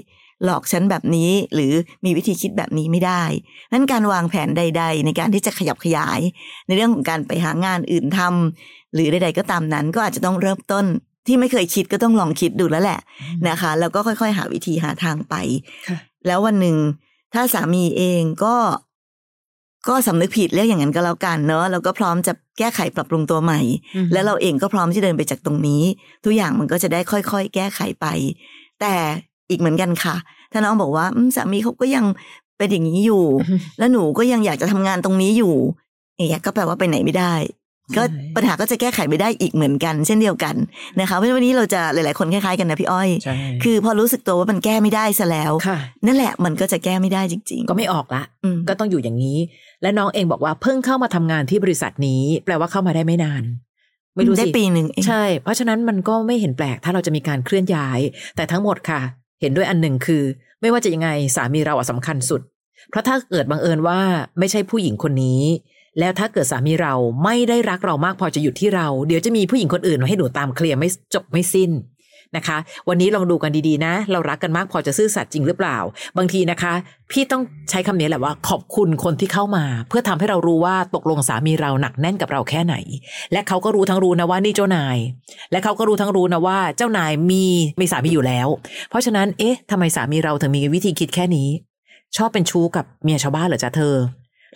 [0.43, 1.73] หลอกฉันแบบนี้ หรือ
[2.05, 3.23] มีวิธีคิดแบบนี้ไม่ได้
[3.71, 6.19] นั้นการวางแผนใด ๆ ในการที่จะขยับขยาย
[6.67, 10.85] ในเรื่องของการไปหางานอื่นทำหรือใด ๆ ก็ตามนั้นก็อาจจะต้องเริ่มต้น
[11.27, 12.99] ที่ไม่เคยคิดก็ต้องลองคิดดูแล้วแหละ
[13.49, 15.35] นะคะ แล้วก็ค่อย ๆ หาวิธีหาทางไป
[15.87, 16.77] ค่ะแล้ววันหนึ่ง
[17.33, 18.55] ถ้าสามีเองก็
[19.89, 23.61] ก็สำนึกผิดเรียกอย่างนั้นก็แล้วกันเนอะแล้วก็พร้อมจะแก้ไขปรับปรุงตัวใหม่
[23.95, 25.83] อืมแล้วเราเองก็พร้อมที่เดินไปจากตรงนี้
[26.25, 28.07] ทุกอย่างมันก็จะได้ค่อย ๆ แก้ไขไป
[28.81, 28.95] แต่
[29.49, 30.15] อีกเหมือนกันค่ะ
[30.51, 32.05] ถ้าน้องบอกว่าอืมสามีเขาก็ยัง
[32.57, 33.25] เป็นอย่างนี้อยู่
[33.77, 35.55] แล้วหนูก็ยังอยากจะทำงานตรงนี้อยู่
[36.17, 37.35] เอ๊ะก็แปลว่าไปไหนไม่ได้
[37.97, 40.55] ก็ใช่ปัญหาก็จะแก้ไขไม่ได้อีกเหมือนกัน เช่นเดียวกัน
[40.99, 49.37] นะคะเพราะฉะนั้นวันนี้เราจะหลาย ๆ คนคล้าย ๆ กันนะพี่อ้อยใช่คือพอรู้สึกตัวว่ามันแก้ไม่ได้ซะแล้วค่ะนั่นแหละมันก็จะแก้ไม่ได้จริง ๆ ก็ไม่ออกละอืมก็ต้องอยู่อย่างนี้
[49.81, 53.43] และน้องเองบอกว่าเพิ่งเข้ามาทำงานที่บริษัทนี้ แปลว่าเข้ามาได้ไม่นาน
[54.15, 57.99] ไม่รู้ได้สิปีหนึ่งเองใช่ เพราะฉะนั้นมันก็ไม่เห็นแปลกถ้าเราจะมีการเคลื่อนย้าย
[58.35, 59.01] แต่ทั้งหมดค่ะ
[59.41, 60.23] เห็นด้วยอันหนึ่งคือ
[60.61, 62.41] ไม่ว่าจะยังไงสามีเราอะสำคัญสุด
[62.89, 63.99] เพราะถ้าเกิดบังเอิญว่า
[64.39, 65.41] ไม่ใช่ผู้หญิงคนนี้
[65.99, 71.71] แล้วถ้าเกิดสามีเราไม่ได้รักเรามากพอจะหยุดที่เรา เดี๋ยวจะมีผู้หญิงคนอื่นมาให้หนูตามเคลียร์ไม่จบไม่สิ้น
[72.37, 72.57] นะคะ
[72.89, 75.77] วันนี้ลองดูกันดีๆนะ เรารักกันมากพอจะซื่อสัตย์จริงหรือเปล่า
[76.17, 76.73] บางทีนะคะ
[77.11, 82.75] พี่ต้องใช้คำนี้แหละว่า ขอบคุณคนที่เข้ามา เพื่อทำให้เรารู้ว่าตกลงสามีเราหนักแน่นกับเราแค่ไหน
[83.31, 84.97] และเขาก็รู้ทั้งรู้นะว่านี่เจ้านาย
[85.51, 87.45] และเขาก็รู้ทั้งรู้นะว่าเจ้านายมี
[87.79, 88.47] มีสามีอยู่แล้ว
[88.89, 91.47] เพราะฉะนั้นเอ๊ะทำไมสามีเราถึงมีวิธีคิดแค่นี้
[92.17, 93.95] ชอบเป็นชู้กับเมียชาวบ้านเหรอจ๊ะเธอ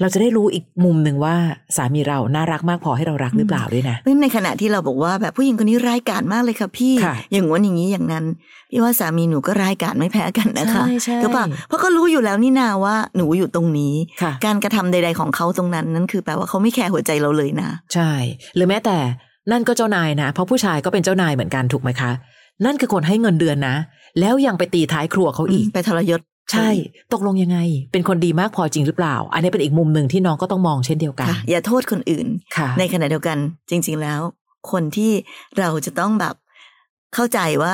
[0.02, 1.36] เราจะได้รู้อีกมุมหนึ่งว่า
[1.78, 8.26] สามีเราน่ารักมากพอให้เรารักหรือเปล่าด้วยนะเพราะฉะนั้นในขณะที่เราบอกว่าแบบผู้หญิงคนนี้ร้ายกาจมากเลยค่ะพี่ค่ะอย่างง้นอย่างนี้อย่างนั้น
[8.72, 18.12] พี่ว่าสามีหนูก็ร้ายกาจไม่แพ้กันนะคะใช่ใช่ถูกปะเพราะก็รู้อยู่แล้วนี่นาว่าหนูอยู่ตรงนี้ค่ะการกระทำใด ๆของเขาตรงนั้นนั่นคือแปลว่าเขาไม่แคร์หัวใจเราเลยนะ ใช่
[18.56, 18.98] หรือแม้แต่
[19.52, 22.12] นั่นก็เจ้านายนะ เพราะผู้ชายก็เป็นเจ้านายเหมือนกันถูกไหมคะ
[22.66, 23.76] นั่นคือคนให้เงินเดือนนะ
[24.20, 26.20] แล้วยังไปตีท้ายครัวเขาอีกไปทรยศ
[26.52, 26.70] ใช่
[27.14, 27.58] ตกลงยังไง
[27.92, 33.38] เป็นคนดีมากพอจริงหรือเปล่า อันนี้เป็นอีกมุมหนึ่งที่น้องก็ต้องมองเช่นเดียวกันค่ะอย่าโทษคนอื่นค่ะในขณะเดียวกัน
[33.70, 34.22] จริง ๆ แล้ว
[34.72, 35.12] คนที่
[35.60, 36.36] เราจะต้องแบบ
[37.14, 37.74] เข้าใจว่า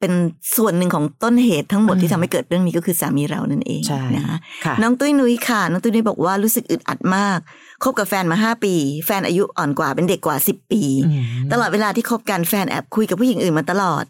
[0.00, 0.12] เป็น
[0.56, 7.38] ส่วนหนึ่งของต้นเหตุทั้งหมดอืมที่ทำให้เกิดเรื่องนี้ก็คือสามีเรานั่นเองใช่นะคะค่ะน้องตุ้ยนุ้ยค่ะ น้องตุ้ยนุ้ยบอกว่ารู้สึกอึดอัดมาก
[7.82, 8.74] คบกับแฟนมาห้าปี
[9.06, 14.04] แฟนอายุอ่อนกว่าเป็นเด็กกว่าสิบปีอืมตลอดเวลาที่คบกันแฟนแอบคุยกับผู้หญิงอื่นมาตลอด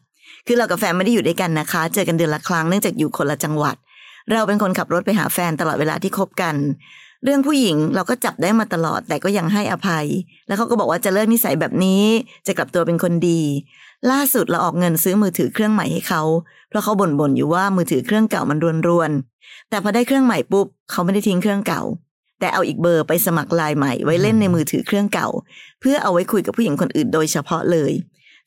[0.47, 3.77] คือเรากับแฟนไม่ได้อยู่ด้วยกันนะคะ เจอกันเดือนละครั้งเนื่องจากอยู่คนละจังหวัด
[4.33, 6.55] เราเป็นคนขับรถไปหาแฟนตลอดเวลาที่คบกัน
[7.25, 10.07] เรื่องผู้หญิงเราก็จับได้มาตลอด แต่ก็ยังให้อภัย
[10.47, 12.03] แล้วเขาก็บอกว่าจะเลิกนิสัยแบบนี้
[12.47, 13.41] จะกลับตัวเป็นคนดี
[14.11, 16.23] ล่าสุดเราออกเงินซื้อมือถือเครื่องใหม่ให้เขา
[16.69, 21.83] เพราะเขาบ่นๆอยู่ว่ามือถือเครื่องเก่ามันรวนๆ แต่พอได้เครื่องใหม่ปุ๊บเขาไม่ได้ทิ้งเครื่องเก่า
[22.41, 25.29] แต่เอาอีกเบอร์ไปสมัครไลน์ใหม่ไว้เล่นในมือถือเครื่องเก่า
[25.81, 27.93] เพื่อเอาไว้คุยกับผู้หญิงคนอื่นโดยเฉพาะเลย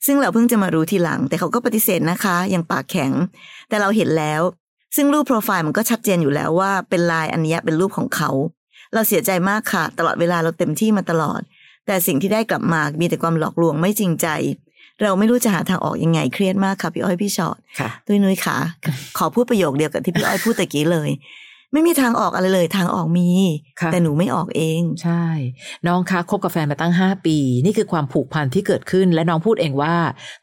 [0.06, 3.12] ซึ่งเราเพิ่งจะมารู้ทีหลัง แต่เขาก็ปฏิเสธนะคะยังปากแข็ง
[3.68, 4.42] แต่เราเห็นแล้ว
[4.96, 8.30] ซึ่งรูปโปรไฟล์มันก็ชัดเจนอยู่แล้วว่าเป็นไลน์อันเนี้ยเป็นรูปของเขา
[8.94, 11.40] เราเสียใจมากค่ะ ตลอดเวลาเราเต็มที่มาตลอด
[11.86, 14.28] แต่สิ่งที่ได้กลับมามีแต่ความหลอกลวงไม่จริงใจ
[15.02, 18.56] เราไม่รู้จะหาทางออกยังไงเครียดมากค่ะพี่อ้อยพี่ชอตค่ะตุ้ยนุ้ยค่ะ
[19.18, 21.10] ขอพูดประโยคเดียวกับที่พี่อ้อยพูดตะกี้เลย
[21.72, 23.30] ไม่มีทางออกอะไรเลย ทางออกมี
[23.80, 25.24] ค่ะแต่หนูไม่ออกเอง ใช่
[25.86, 29.94] น้องคะคบกับแฟนมาตั้ง 5 ปี นี่คือความผูกพันที่เกิดขึ้น และน้องพูดเองว่า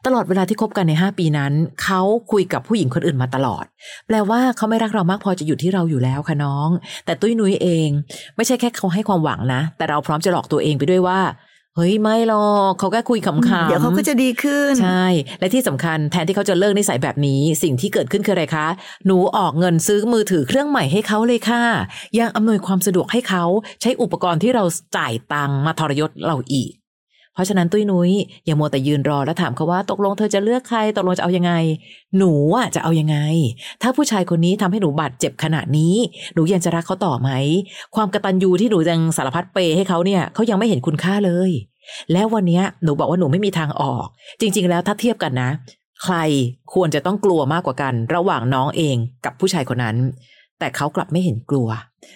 [0.06, 2.00] ตลอดเวลาที่คบกันใน 5 ปีนั้น เขา
[2.32, 3.64] คุยกับผู้หญิงคนอื่นมาตลอด
[4.06, 6.68] แปลว่าเขาไม่รักเรามากพอจะอยู่ที่เราอยู่แล้วค่ะน้อง
[7.04, 7.88] แต่ตุ้ยนุ้ยเอง
[8.36, 11.20] ไม่ใช่แค่เขาให้ความหวังนะ แต่เราพร้อมจะหลอกตัวเองไปด้วยว่า
[11.76, 15.06] เฮ้ยไม่หรอกเขาแค่คุยขำๆเดี๋ยวเขาก็จะดีขึ้น ใช่
[15.40, 18.66] และที่สำคัญแทนที่เขาจะเลิกนิสัยแบบนี้ สิ่งที่เกิดขึ้นคืออะไรคะ
[19.06, 21.62] หนูออกเงินซื้อมือถือเครื่องใหม่ให้เขาเลยค่ะ
[22.18, 23.44] ยังอำนวยความสะดวกให้เขา
[23.80, 24.64] ใช้อุปกรณ์ที่เรา
[24.96, 26.70] จ่ายตังค์มาทรยศเราอีก
[27.34, 28.10] เพราะฉะนั้นตุ้ยนุ้ย
[28.46, 31.52] อย่ามัวแต่ยืนรอแล้วถามเขาว่าตกลงเธอจะเลือกใครตกลงจะเอายังไง
[32.16, 33.16] หนูอะจะเอายังไง
[33.82, 35.94] ถ้าผู้ชายคนนี้ทำให้หนูบาดเจ็บขนาดนี้
[36.34, 37.30] หนูยังจะรักเขาต่อไหม
[37.94, 41.50] ความกระตันยูที่หนูยังสารพัดเปย์ให้เขาเนี่ยเขายังไม่เห็นคุณค่าเลย
[42.12, 44.06] แล้ววันเนี้ยหนูบอกว่าหนูไม่มีทางออก
[44.40, 45.50] จริง ๆ แล้วถ้าเทียบกันนะ
[46.04, 46.16] ใคร
[46.74, 49.96] ควรจะต้องกลัวมากกว่ากัน ระหว่างน้องเองกับผู้ชายคนนั้น
[50.60, 51.68] แต่เขากลับไม่เห็นกลัว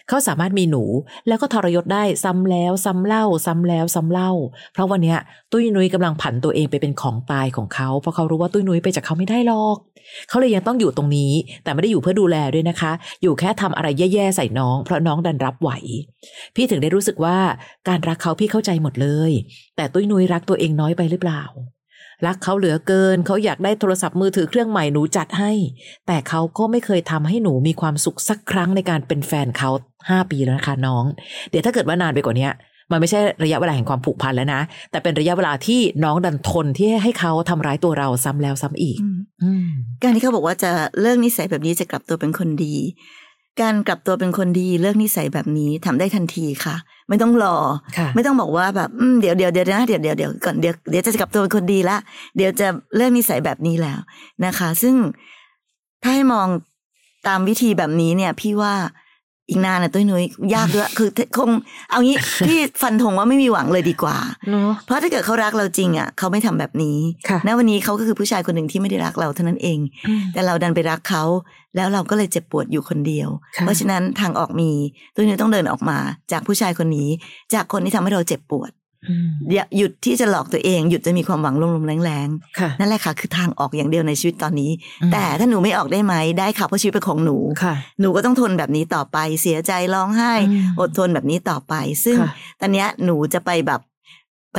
[0.09, 0.85] เขาสามารถมีหนู
[1.29, 4.31] แล้วก็ทรยศได้ซ้ำแล้ว ซ้ำเล่า ซ้ำแล้วซ้ำเล่า
[4.73, 5.19] เพราะวันเนี้ย
[5.53, 9.77] ตุ้ยนุ้ยกำลังผันตัวเองไปเป็นของตายของเขาเพราะเขารู้ว่าตุ้ยนุ้ยไปจากเขาไม่ได้หรอก
[10.29, 11.33] เขาเลยยังต้องอยู่ตรงนี้
[11.65, 15.71] แต่ไม่ได้อยู่เพื่อดูแลด้วยนะคะ อยู่แค่ทำอะไรแย่ๆใส่น้อง เพราะน้องดันรับไหว
[16.55, 17.39] พี่ถึงได้รู้สึกว่า
[17.89, 19.31] การรักเขาพี่เข้าใจหมดเลย
[19.77, 21.43] แต่ตุ้ยนุ้ยรักตัวเองน้อยไปหรือเปล่า
[22.27, 25.53] รักเขาเหลือเกิน เขาอยากได้โทรศัพท์มือถือเครื่องใหม่หนูจัดให้
[26.07, 29.71] แต่เขาก็ไม่เคยทำให้หนูมีความสุขสักครั้งในการเป็นแฟนเขา
[30.11, 31.05] ห้าปีแล้วนะคะน้อง
[31.51, 32.49] เดี๋ยวถ้าเกิดว่านานไปกว่านี้
[32.93, 39.67] มันไม่ใช่ระยะเวลาแห่งความผูกพันแล้วนะ แต่เป็นระยะเวลาที่น้องดันทนที่ให้เขาทำร้ายตัวเราซ้ำแล้วซ้ำอีกอืมอืม
[40.03, 42.75] การที่เขาบอกว่าจะเลิกนิสัยแบบนี้จะกลับตัวเป็นคนดี
[43.61, 46.77] การกลับตัวเป็นคนดีเลิกนิสัยแบบนี้ทำได้ทันทีค่ะ
[47.09, 47.57] ไม่ต้องรอ
[47.99, 51.97] ค่ะไม่ต้องบอกว่าแบบอืมเดี๋ยวเดี๋ยวเดี๋ยวนะเดี๋ยวเดี๋ยวเดี๋ยวก่อนเดี๋ยวเดี๋ยวจะกลับตัวเป็นคนดีละ
[52.37, 53.99] เดี๋ยวจะเลิกนิสัยแบบนี้แล้ว
[54.45, 54.95] นะคะ ซึ่ง
[56.03, 56.47] ถ้าให้มอง
[57.29, 58.75] ตามวิธีแบบนี้เนี่ย พี่ว่า
[59.49, 61.51] อีกนานนะตุ้ยนุ้ยยากด้วยคือคง
[61.91, 64.17] เอางี้พี่ฟันธงว่าไม่มีหวังเลยดีกว่า
[64.51, 69.79] เนาะเพราะถ้าเกิดเขารักเราจริงอะเขาไม่ทำแบบนี้ค่ะณวันนี้เขาก็คือผู้ชายคนหนึ่งที่ไม่ได้รักเราเท่านั้นเอง
[70.33, 71.25] แต่เราดันไปรักเขา
[71.77, 74.71] แล้วเราก็เลยเจ็บปวดอยู่คนเดียวค่ะเพราะฉะนั้นทางออกมี
[75.15, 75.99] ตัวนี้ต้องเดินออกมา
[76.33, 77.09] จากผู้ชายคนนี้
[77.55, 78.71] จากคนที่ทำให้เราเจ็บปวด
[79.09, 84.71] อืมอย่าหยุดที่จะหลอกตัวเอง หยุดจะมีความหวังลมๆแรงค่ะๆนั่นแหละค่ะ คือทางออกอย่างเดียวในชีวิตตอนนี้
[85.03, 93.81] อืมแต่ถ้าหนูไม่ออกได้ไหมได้ค่ะเพราะชีวิตเป็นของหนูค่ะหนูก็ต้องทนแบบนี้ต่อไป เสียใจร้องไห้อืมอดทนแบบนี้ต่อไป ซึ่งค่ะตอนเนี้ยหนูจะไปแบบ
[94.55, 94.59] ไป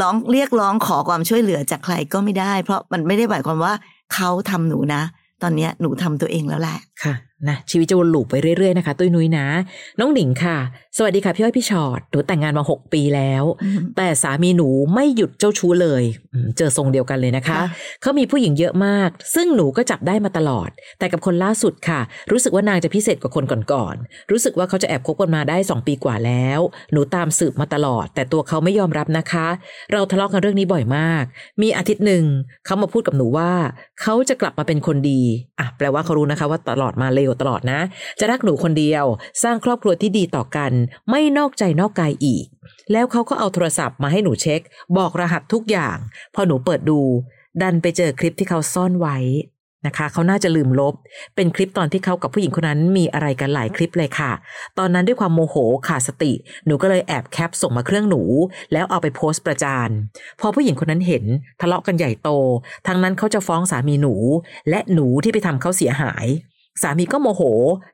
[0.00, 3.74] ร้องเรียกร้องขอความช่วยเหลือจากใครก็ไม่ได้ เพราะมันไม่ได้หมายความว่า
[4.14, 5.02] เขาทำหนูนะ
[5.42, 7.14] ตอนเนี้ยหนูทำตัวเองแล้วแหละค่ะ
[7.48, 9.46] นะชีวิตจะวนลูปไปเรื่อยๆนะคะตุ้ยนุ้ยนะ
[10.00, 10.58] น้องหนิงค่ะ
[10.96, 13.44] สวัสดีค่ะพี่อ้อยพี่ชอตหนูแต่งงานมาหกปีแล้ว
[13.96, 16.02] แต่สามีหนูไม่หยุดเจ้าชู้เลย
[16.32, 17.64] อืมเจอทรงเดียวกันเลยนะคะค่ะ
[18.02, 26.60] เขามีผู้หญิงเยอะมาก ซึ่งหนูก็จับได้มาตลอด แต่กับคนล่าสุดค่ะ รู้สึกว่านางจะพิเศษกว่าคนก่อนๆรู้สึกว่าเขาจะแอบคบกันมาได้2ปีกว่าแล้ว
[26.92, 29.46] หนูตามสืบมาตลอด แต่ตัวเขาไม่ยอมรับนะคะ
[29.92, 31.24] เราทะเลาะกันเรื่องนี้บ่อยมาก
[31.62, 32.24] มีอาทิตย์หนึ่ง
[32.64, 33.52] เขามาพูดกับหนูว่า
[34.02, 35.20] เขาจะกลับมาเป็นคนดี
[35.58, 37.80] อะแปลว่าเขารู้นะคะ ว่าตลอดมาเลวตลอดนะ
[38.18, 39.04] จะรักหนูคนเดียว
[39.42, 40.72] สร้างครอบครัวที่ดีต่อกัน
[41.10, 42.46] ไม่นอกใจนอกกายอีก
[42.92, 44.60] แล้วเขาก็เอาโทรศัพท์มาให้หนูเช็ค
[44.96, 45.96] บอกรหัสทุกอย่าง
[46.34, 47.00] พอหนูเปิดดู
[47.62, 49.18] ดันไปเจอคลิปที่เขาซ่อนไว้
[49.86, 50.94] นะคะเขาน่าจะลืมลบ
[51.36, 54.32] เป็นคลิปตอนที่เขากับผู้หญิงคนนั้นมีอะไรกันหลายคลิปเลยค่ะ
[54.78, 55.56] ตอนนั้นด้วยความโมโห
[55.88, 56.32] ขาดสติ
[56.66, 58.22] หนูก็เลยแอบแคปส่งมาเครื่องหนู
[58.72, 59.88] แล้วเอาไปโพสต์ประจาน
[60.40, 61.24] พอผู้หญิงคนนั้นเห็น
[61.60, 62.30] ทะเลาะกันใหญ่โต
[62.86, 64.14] ทั้งนั้นเขาจะฟ้องสามีหนู
[64.70, 66.26] และหนูที่ไปทำเขาเสียหาย
[66.82, 67.42] สามีก็โมโห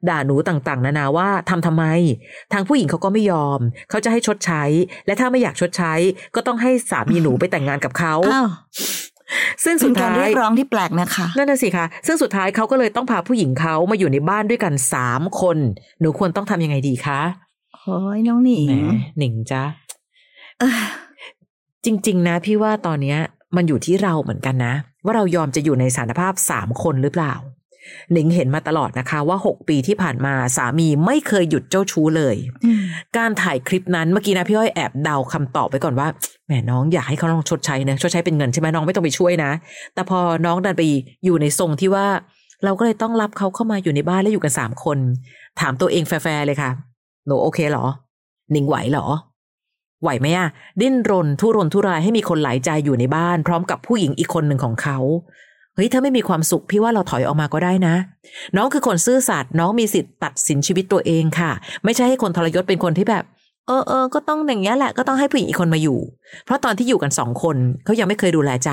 [0.08, 1.84] ด่าหนูต่างๆ นานาว่าทำทำไม
[2.52, 4.62] ทางผู้หญิงเขาก็ไม่ยอม เขาจะให้ชดใช้
[5.06, 5.94] และถ้าไม่อยากชดใช้
[6.34, 8.48] ก็ต้องให้สามีหนูไปแต่งงานกับเขาอ้าว
[9.64, 15.56] ซึ่งเป็สุนดการท้าเรียยกร้องที่แปลกนะคะนั่นน่ะสิคะซึ่งสุดท้ายเขาก็เลยต้องพาผู้หญิงเขามาอยู่ในบ้านด้วยกันสามคน
[16.00, 17.20] หนูควรต้องทำยังไงดีคะ
[17.76, 19.64] โอ้ยน้องหนิงแหมหนิงจ๊ะ
[20.58, 20.82] เอ้ย
[21.84, 23.18] จริง ๆ นะ พี่ว่าตอนเนี้ย
[23.56, 27.34] มันอยู่ที่เราเหมือนกันนะ ว่าเรายอมจะอยู่ในสถานภาพสามคนหรือเปล่า
[28.12, 32.82] หนิงเห็นมาตลอดนะคะว่าหกปีที่ผ่านมาสามีไม่เคยหยุดเจ้าชู้เลยอืม
[33.16, 36.08] การถ่ายคลิปนั้นเมื่อกี้นะพี่อ้อยแอบเดาคำตอบไปก่อนว่า
[36.46, 39.50] แหมน้องอยากให้เขาลองชดใช้นะชดใช้เป็นเงินใช่ไหมน้องไม่ต้องไปช่วยนะ
[39.94, 40.82] แต่พอน้องดันไป
[41.24, 42.06] อยู่ในทรงที่ว่า
[42.64, 44.98] เราก็เลยต้องรับเขาเข้ามาอยู่ในบ้านแล้วอยู่กันสามคน
[45.60, 46.70] ถามตัวเองแฟร์ๆเลยค่ะ
[47.26, 47.86] หนูโอเคเหรอ
[48.52, 49.06] หนิงไหวเหรอ
[50.02, 50.48] ไหวไหมอะ
[50.80, 57.94] ดิ้นรนทุรนทุรายให้มีคนหลายใจอยู่ในบ้าน พร้อมกับผู้หญิงอีกคนหนึ่งของเขาเฮ้ยถ้าไม่มีความสุขพี่ว่าเราถอยออกมาก็ได้นะ
[58.56, 61.50] น้องคือคนซื่อสัตย์น้องมีสิทธิ์ตัดสินชีวิตตัวเองค่ะ
[61.84, 63.24] ไม่ใช่ให้คนทรยศเป็นคนที่แบบ
[63.66, 65.98] เออเออก็ต้องอย่างนี้แหละก็ต้องให้ผู้หญิงอีกคนมาอยู่
[66.44, 68.70] เพราะตอนที่อยู่กันสองคนเขายังไม่เคยดูแลใจ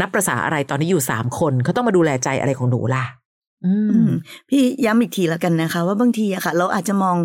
[0.00, 3.04] นับประษาอะไรตอนนี้อยู่สามคนเขาต้องมาดูแลใจอะไรของหนูล่ะ
[3.64, 3.74] อื
[4.06, 4.08] ม
[4.48, 7.16] พี่ย้ำอีกทีแล้วกันนะคะ ว่าบางทีอะค่ะ เราอาจจะมอง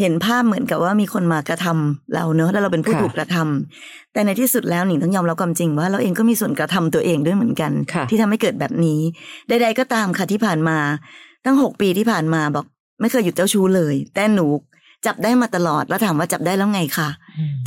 [0.00, 9.00] เห็นภาพเหมือนกับว่ามีคนมากระทำเราเนอะแล้วเราเป็นผู้ค่ะถูกกระทำแต่ในที่สุดแล้วหนิงต้องยอมรับความจริงว่าเราเองก็มีส่วนกระทำตัวเองด้วยเหมือนกันค่ะที่ทำให้เกิดแบบนี้
[9.48, 10.78] ใด ๆ ก็ตามค่ะที่ผ่านมา
[11.44, 12.64] ตั้งหกปีที่ผ่านมาบอก
[13.00, 14.46] ไม่เคยหยุดเจ้าชู้เลย แต่หนู
[15.06, 17.08] จับได้มาตลอดแล้วถามว่าจับได้แล้วไงคะ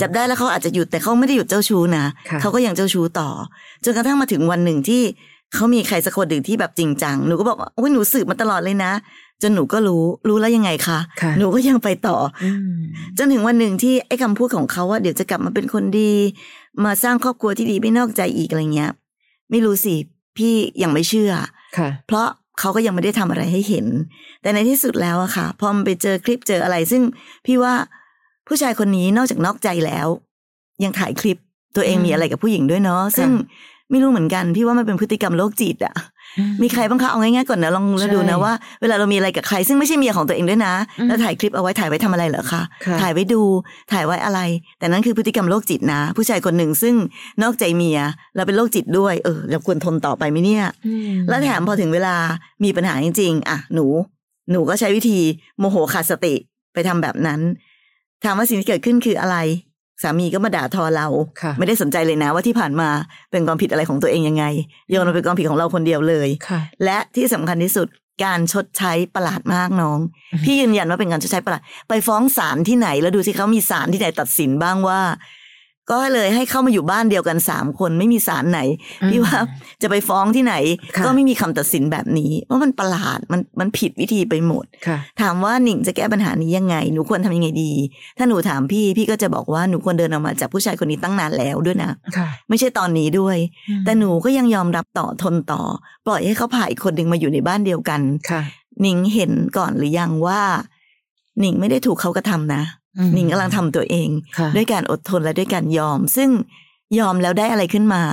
[0.01, 3.29] จับได้แล้วเขาอาจจะหยุดแต่เขาไม่ได้หยุดเจ้าชู้นะค่ะเขาก็ยังเจ้าชู้ต่อ
[3.85, 5.01] จนกระทั่งมาถึงวันหนึ่งที่
[5.53, 8.91] เขามีใครสักคนหนึ่งที่แบบจริงจังหนูก็บอกว่าโอ้ยหนูสืบมาตลอดเลยนะ
[9.41, 12.77] จนหนูก็รู้รู้แล้วยังไงคะค่ะหนูก็ยังไปต่ออืม
[13.17, 16.11] จนถึงวันหนึ่งที่ไอ้คำพูดของเขาว่าเดี๋ยวจะกลับมาเป็นคนดี
[16.85, 18.91] มาสร้างครอบครัวที่ดีไม่นอกใจอีกอะไรเงี้ย
[19.51, 19.95] ไม่รู้สิ
[20.37, 21.31] พี่ยังไม่เชื่อ
[21.77, 22.27] ค่ะ เพราะ
[22.59, 23.87] เขาก็ยังไม่ได้ทำอะไรให้เห็น
[24.41, 27.01] แต่ในที่สุดแล้วอะค่ะพอมันไปเจอคลิปเจออะไร ซึ่ง
[27.45, 27.73] พี่ว่า
[28.47, 30.07] ผู้ชายคนนี้นอกจากนอกใจแล้ว
[30.83, 31.37] ยังถ่ายคลิป
[31.75, 33.29] ตัวเองอืมมีอะไรกับผู้หญิงด้วยเนาะซึ่ง
[33.91, 35.95] ไม่รู้เหมือนกัน พี่ว่ามันเป็นพฤติกรรมโรคจิตอะ
[36.61, 43.41] มีใครบ้างคะเอาง่ายๆก่อนนะลองใช่ดูนะว่าเวลาเรามีอะไรกับใคร ซึ่งไม่ใช่เมียของตัวเองด้วยนะอืมแล้วถ่ายคลิปเอาไว้ถ่ายไว้ทำอะไรเหรอคะค่ะถ่ายไว้ดู
[43.91, 44.39] ถ่ายไว้อะไร
[44.79, 46.95] แต่นั่นคือพฤติกรรมโรคจิตนะ ผู้ชายคนหนึ่งซึ่ง
[47.41, 47.99] นอกใจเมีย
[48.35, 52.15] แล้วเป็นโรคจิตด้วย เออเราควรทนต่อไปไหมเนี่ยอืมแล้วแถมพอถึงเวลา
[52.63, 53.85] มีปัญหาจริงๆอะหนู
[54.51, 55.19] หนูก็ใช้วิธี
[55.59, 56.33] โมโหขาดสติ
[56.73, 57.39] ไปทำแบบนั้น
[58.23, 59.37] ถามว่าสิ่งที่เกิดขึ้นคืออะไร
[60.03, 61.07] สามีก็มาด่าทอเรา
[61.41, 62.89] ค่ะไม่ได้สนใจเลยนะว่าที่ผ่านมา
[63.31, 64.45] เป็นความผิดอะไรของตัวเองยังไง
[64.89, 67.87] โยนมาเป็นความผิดของเราคนเดียวเลยค่ะและที่สำคัญที่สุด
[68.23, 69.99] การชดใช้ประหลาดมากน้อง
[70.33, 74.99] อืมพี่ยืนยันว่าเป็นการชดใช้ประหลาด ไปฟ้องศาลที่ไหนแล้วดูสิเขามีศาลที่ไหนตัดสินบ้างว่า
[75.91, 78.59] ก็เลยให้เข้ามาอยู่บ้านเดียวกันสามคนไม่มีศาลไหน
[79.09, 79.37] พี่ว่า
[79.81, 80.55] จะไปฟ้องที่ไหน
[80.95, 87.71] ค่ะก็ไม่มีคำตัดสินแบบนี้ว่ามันประหลาดมันมันผิดวิธีไปหมดค่ะถามว่าหนิงจะแก้ปัญหานี้ยังไง หนูควรทำยังไงดี
[88.17, 93.37] ถ้าหนูถามพี่พี่ก็จะบอกว่าหนูควรเดินออกมาจากผู้ชายคนนี้ตั้งนานแล้วด้วยนะค่ะไม่ใช่ตอนนี้ด้วย
[93.85, 95.61] แต่หนูก็ยังยอมรับต่อทนต่อ
[96.05, 98.41] ปล่อยให้เขาพาอีกคนหนึ่งมาอยู่ในบ้านเดียวกันค่ะ
[98.81, 100.41] หนิงเห็นก่อนหรือยังว่า
[101.39, 106.29] หนิงไม่ได้ถูกเขากระทำนะอืม หนิงกำลังทำตัวเองค่ะด้วยการอดทนและด้วยการยอม ซึ่ง
[106.99, 108.03] ยอมแล้วได้อะไรขึ้นมา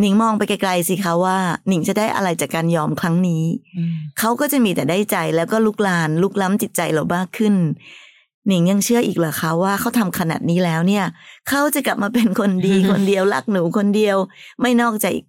[0.00, 3.44] หนิงมองไปไกลๆสิคะว่า หนิงจะได้อะไรจากการยอมครั้งนี้
[3.76, 7.54] อืมเขาก็จะมีแต่ได้ใจแล้วก็ลุกลาน ลุกล้ำจิตใจเรามากขึ้น
[8.48, 11.04] หนิงยังเชื่ออีกเหรอคะว่าเขาทำขนาดนี้แล้วเนี่ย
[11.48, 14.16] เขาจะกลับมาเป็นคนดีคนเดียวรักหนูคนเดียว
[14.60, 15.26] ไม่นอกใจอีก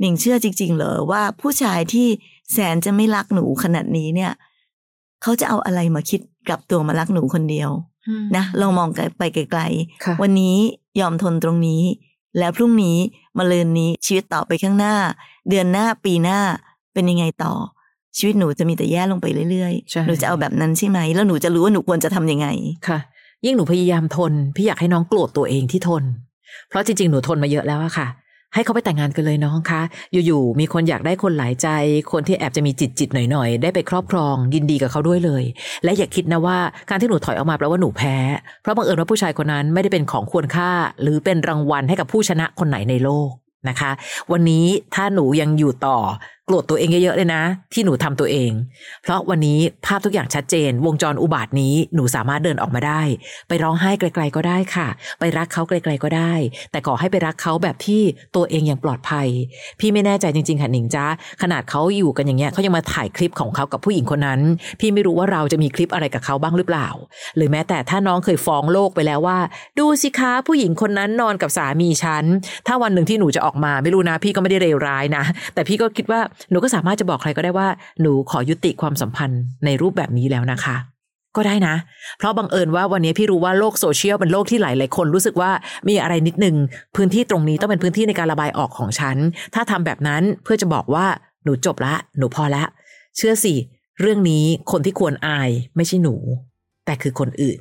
[0.00, 2.08] หนิงเชื่อจริง ๆ เหรอว่าผู้ชายที่
[2.52, 4.32] แสนจะไม่รักหนูขนาดนี้เนี่ย
[5.22, 7.70] เขาจะเอาอะไรมาคิดกลับตัวมารักหนูคนเดียว
[8.36, 9.62] นะลองมองไปไกล
[10.04, 10.56] ค่ะๆวันนี้
[11.00, 11.82] ยอมทนตรงนี้
[12.38, 12.98] แล้วพรุ่งนี้
[13.38, 14.94] มาเลือนนี้ชีวิตต่อไปข้างหน้า
[15.48, 16.40] เดือนหน้าปีหน้า
[16.92, 17.54] เป็นยังไงต่อ
[18.18, 22.48] ชีวิตหนูจะมีแต่แย่ลงไปเรื่อยใช่ๆหนูจะเอาแบบนั้นใช่ไหม แล้วหนูจะรู้ว่าหนูควรจะทำยังไง
[22.88, 22.98] ค่ะ
[23.44, 26.04] ยิ่งหนูพยายามทน พี่อยากให้น้องโกรธตัวเองที่ทน
[26.68, 28.06] เพราะจริงๆหนูทนมาเยอะแล้วอะค่ะ
[28.54, 29.82] ให้เขาไปแต่งงานกันเลยน้องคะ
[30.12, 31.68] อยู่ๆ มีคนอยากได้คนหลายใจ
[32.12, 35.44] คนที่แอบจะมีจิตจิตหน่อยๆ ได้ไปครอบครอง ยินดีกับเขาด้วยเลย
[35.84, 36.58] และอย่าคิดนะว่า
[36.88, 38.16] การที่หนูถอยออกมาแปลว่าหนูแพ้
[38.62, 40.70] เพราะบังเอิญว่าผู้ชายคนนั้นไม่ได้เป็นของควรค่า
[41.02, 43.30] หรือเป็นรางวัลให้กับผู้ชนะคนไหนในโลก
[43.68, 43.90] นะคะ
[44.32, 45.98] วันนี้ถ้าหนูยังอยู่ต่อ
[46.50, 48.50] กรธตัวเองเยอะๆเลยนะ ที่หนูทำตัวเอง
[49.02, 53.02] เพราะวันนี้ภาพทุกอย่างชัดเจน วงจรอุบาทนี้หนูสามารถเดินออกมาได้
[53.48, 54.88] ไปร้องไห้ไกล ๆ ก็ได้ค่ะ
[55.20, 56.32] ไปรักเขาไกล ๆ ก็ได้
[56.70, 58.02] แต่ขอให้ไปรักเขาแบบที่
[58.36, 59.26] ตัวเองยังปลอดภัย
[59.80, 61.06] พี่ไม่แน่ใจจริงๆค่ะหนิงจ้า
[61.42, 64.40] ขนาดเขาอยู่กันอย่างเงี้ยเขายังมาถ่ายคลิปของเขากับผู้หญิงคนนั้น
[64.80, 66.88] พี่ไม่รู้ว่าเราจะมีคลิปอะไรกับเขาบ้างหรือเปล่า
[67.36, 69.38] หรือแม้แต่ถ้าน้องเคยฟ้องโลกไปแล้วว่า
[69.78, 72.24] ดูสิคะผู้หญิงคนนั้นนอนกับสามีฉัน
[72.66, 77.68] ถ้าวันหนึ่งที่หนูจะออกมาไม่รู้นะ พี่ก็ไม่ได้เลวร้ายนะ แต่พี่ก็คิดว่าหนูก็สามารถจะบอกใครก็ได้ว่า
[78.00, 80.76] หนูขอยุติความสัมพันธ์ในรูปแบบนี้แล้วนะคะ
[81.36, 81.74] ก็ได้นะ
[82.18, 85.50] เพราะบังเอิญว่าวันนี้พี่รู้ว่าโลกโซเชียลเป็นโลกที่หลายๆคนรู้สึกว่า
[85.88, 86.56] มีอะไรนิดนึง
[86.96, 89.16] พื้นที่ตรงนี้ต้องเป็นพื้นที่ในการระบายออกของฉัน
[89.54, 91.06] ถ้าทำแบบนั้นเพื่อจะบอกว่า
[91.44, 92.64] หนูจบละ หนูพอละ
[93.16, 93.54] เชื่อสิ
[94.00, 96.14] เรื่องนี้คนที่ควรอายไม่ใช่หนู
[96.86, 97.60] แต่คือคนอื่น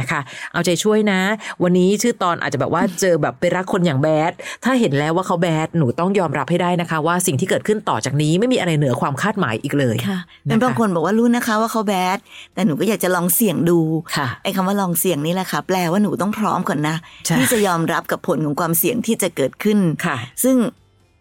[0.00, 0.20] นะคะ
[0.52, 1.20] เอาใจช่วยนะ
[1.62, 4.32] วันนี้ชื่อตอนอาจจะแบบว่าเจอแบบไปรักคนอย่างแบด
[4.64, 12.18] ถ้าเห็นแล้วว่าเขาแบด หนูต้องยอมรับให้ได้นะคะ ว่าสิ่งที่เกิดขึ้นต่อจากนี้ไม่มีอะไรเหนือความคาดหมายอีกเลยค่ะนะคะเป็นบางคนบอกว่ารู้นะคะว่าเขาแบด
[12.54, 13.78] แต่หนูก็อยากจะลองเสี่ยงดู
[14.16, 20.56] ค่ะไอ้คำว่าลองเสี่ยงนี่แหละค่ะ แปลว่าหนูต้องพร้อมก่อนนะใช่ที่จะยอมรับกับผลของความเสี่ยงที่จะเกิดขึ้นค่ะ ซึ่ง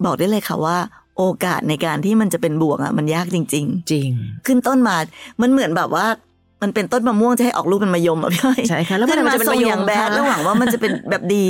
[0.06, 0.78] บอกได้เลยค่ะว่า
[1.18, 4.96] โอกาสในการที่มันจะเป็นบวกอะมันยากจริงจริงๆขึ้นต้นมา
[5.42, 6.06] มันเหมือนแบบว่า
[6.64, 11.46] มันเป็นต้นมะม่วงจะให้ออกลูกเป็นมะยมอะพี่อ้อยใช่ค่ะแล้วขึ้นมันมาจะเป็นทรงมะยมอย่างแบดค่ะแล้วหวังว่ามันจะเป็นแบบดี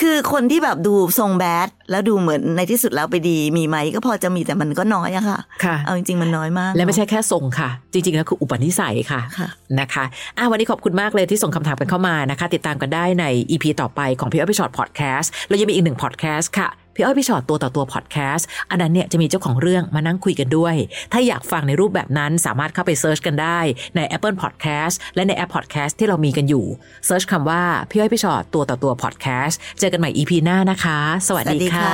[0.00, 9.48] คือคนที่แบบดูทรงแบดแล้วดูเหมือนในที่สุดแล้วไปดีมีไหมก็พอจะมีแต่มันก็น้อยอะค่ะค่ะ เอาจริงๆมันน้อยมาก และไม่ใช่แค่ส่งค่ะ จริงๆแล้วคืออุปนิสัยค่ะค่ะ
[9.80, 10.04] นะคะ
[10.38, 20.74] อะวันนี้ขอบคุณมากเลยที่ส่งคำถามกันเข้ามานะคะ ติดตามกันได้ใน EP ต่อไปของพี่อ้อยพี่ฉอดพอดแคสต์แล้วยังมีอีกหนึ่งพอดแคสต์ค่ะ พี่อ้อยพี่ฉอดตัวต่อตัวพอดแคสต์อันนั้นเนี่ยจะมีเจ้าของเรื่องมานั่งคุยกันด้วย
[21.12, 23.58] ถ้าอยากฟังในรูปแบบนั้นสามารถเข้าไป search กันได้
[23.96, 26.64] ใน Apple Podcast และในแอป Podcast ที่เรามีกันอยู่
[27.06, 31.92] search คำว่าพี่อ้อยพี่ฉอดตัวต่อตัวพอดแคสต์เจอกันใหม่ EP หน้านะคะ สวัสดีค่ะ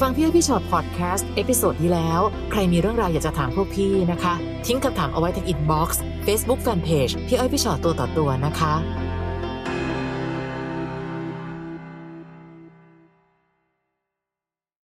[0.00, 4.34] ฟังพี่อ้อยพี่ฉอดพอดแคสต์ episode ที่แล้ว ใครมีเรื่องราวอยากจะถามพวกพี่นะคะ
[4.66, 8.74] ทิ้งคำถามเอาไว้ที่ inbox Facebook fanpage พี่อ้อยพี่ฉอดตัวต่อตัวนะคะ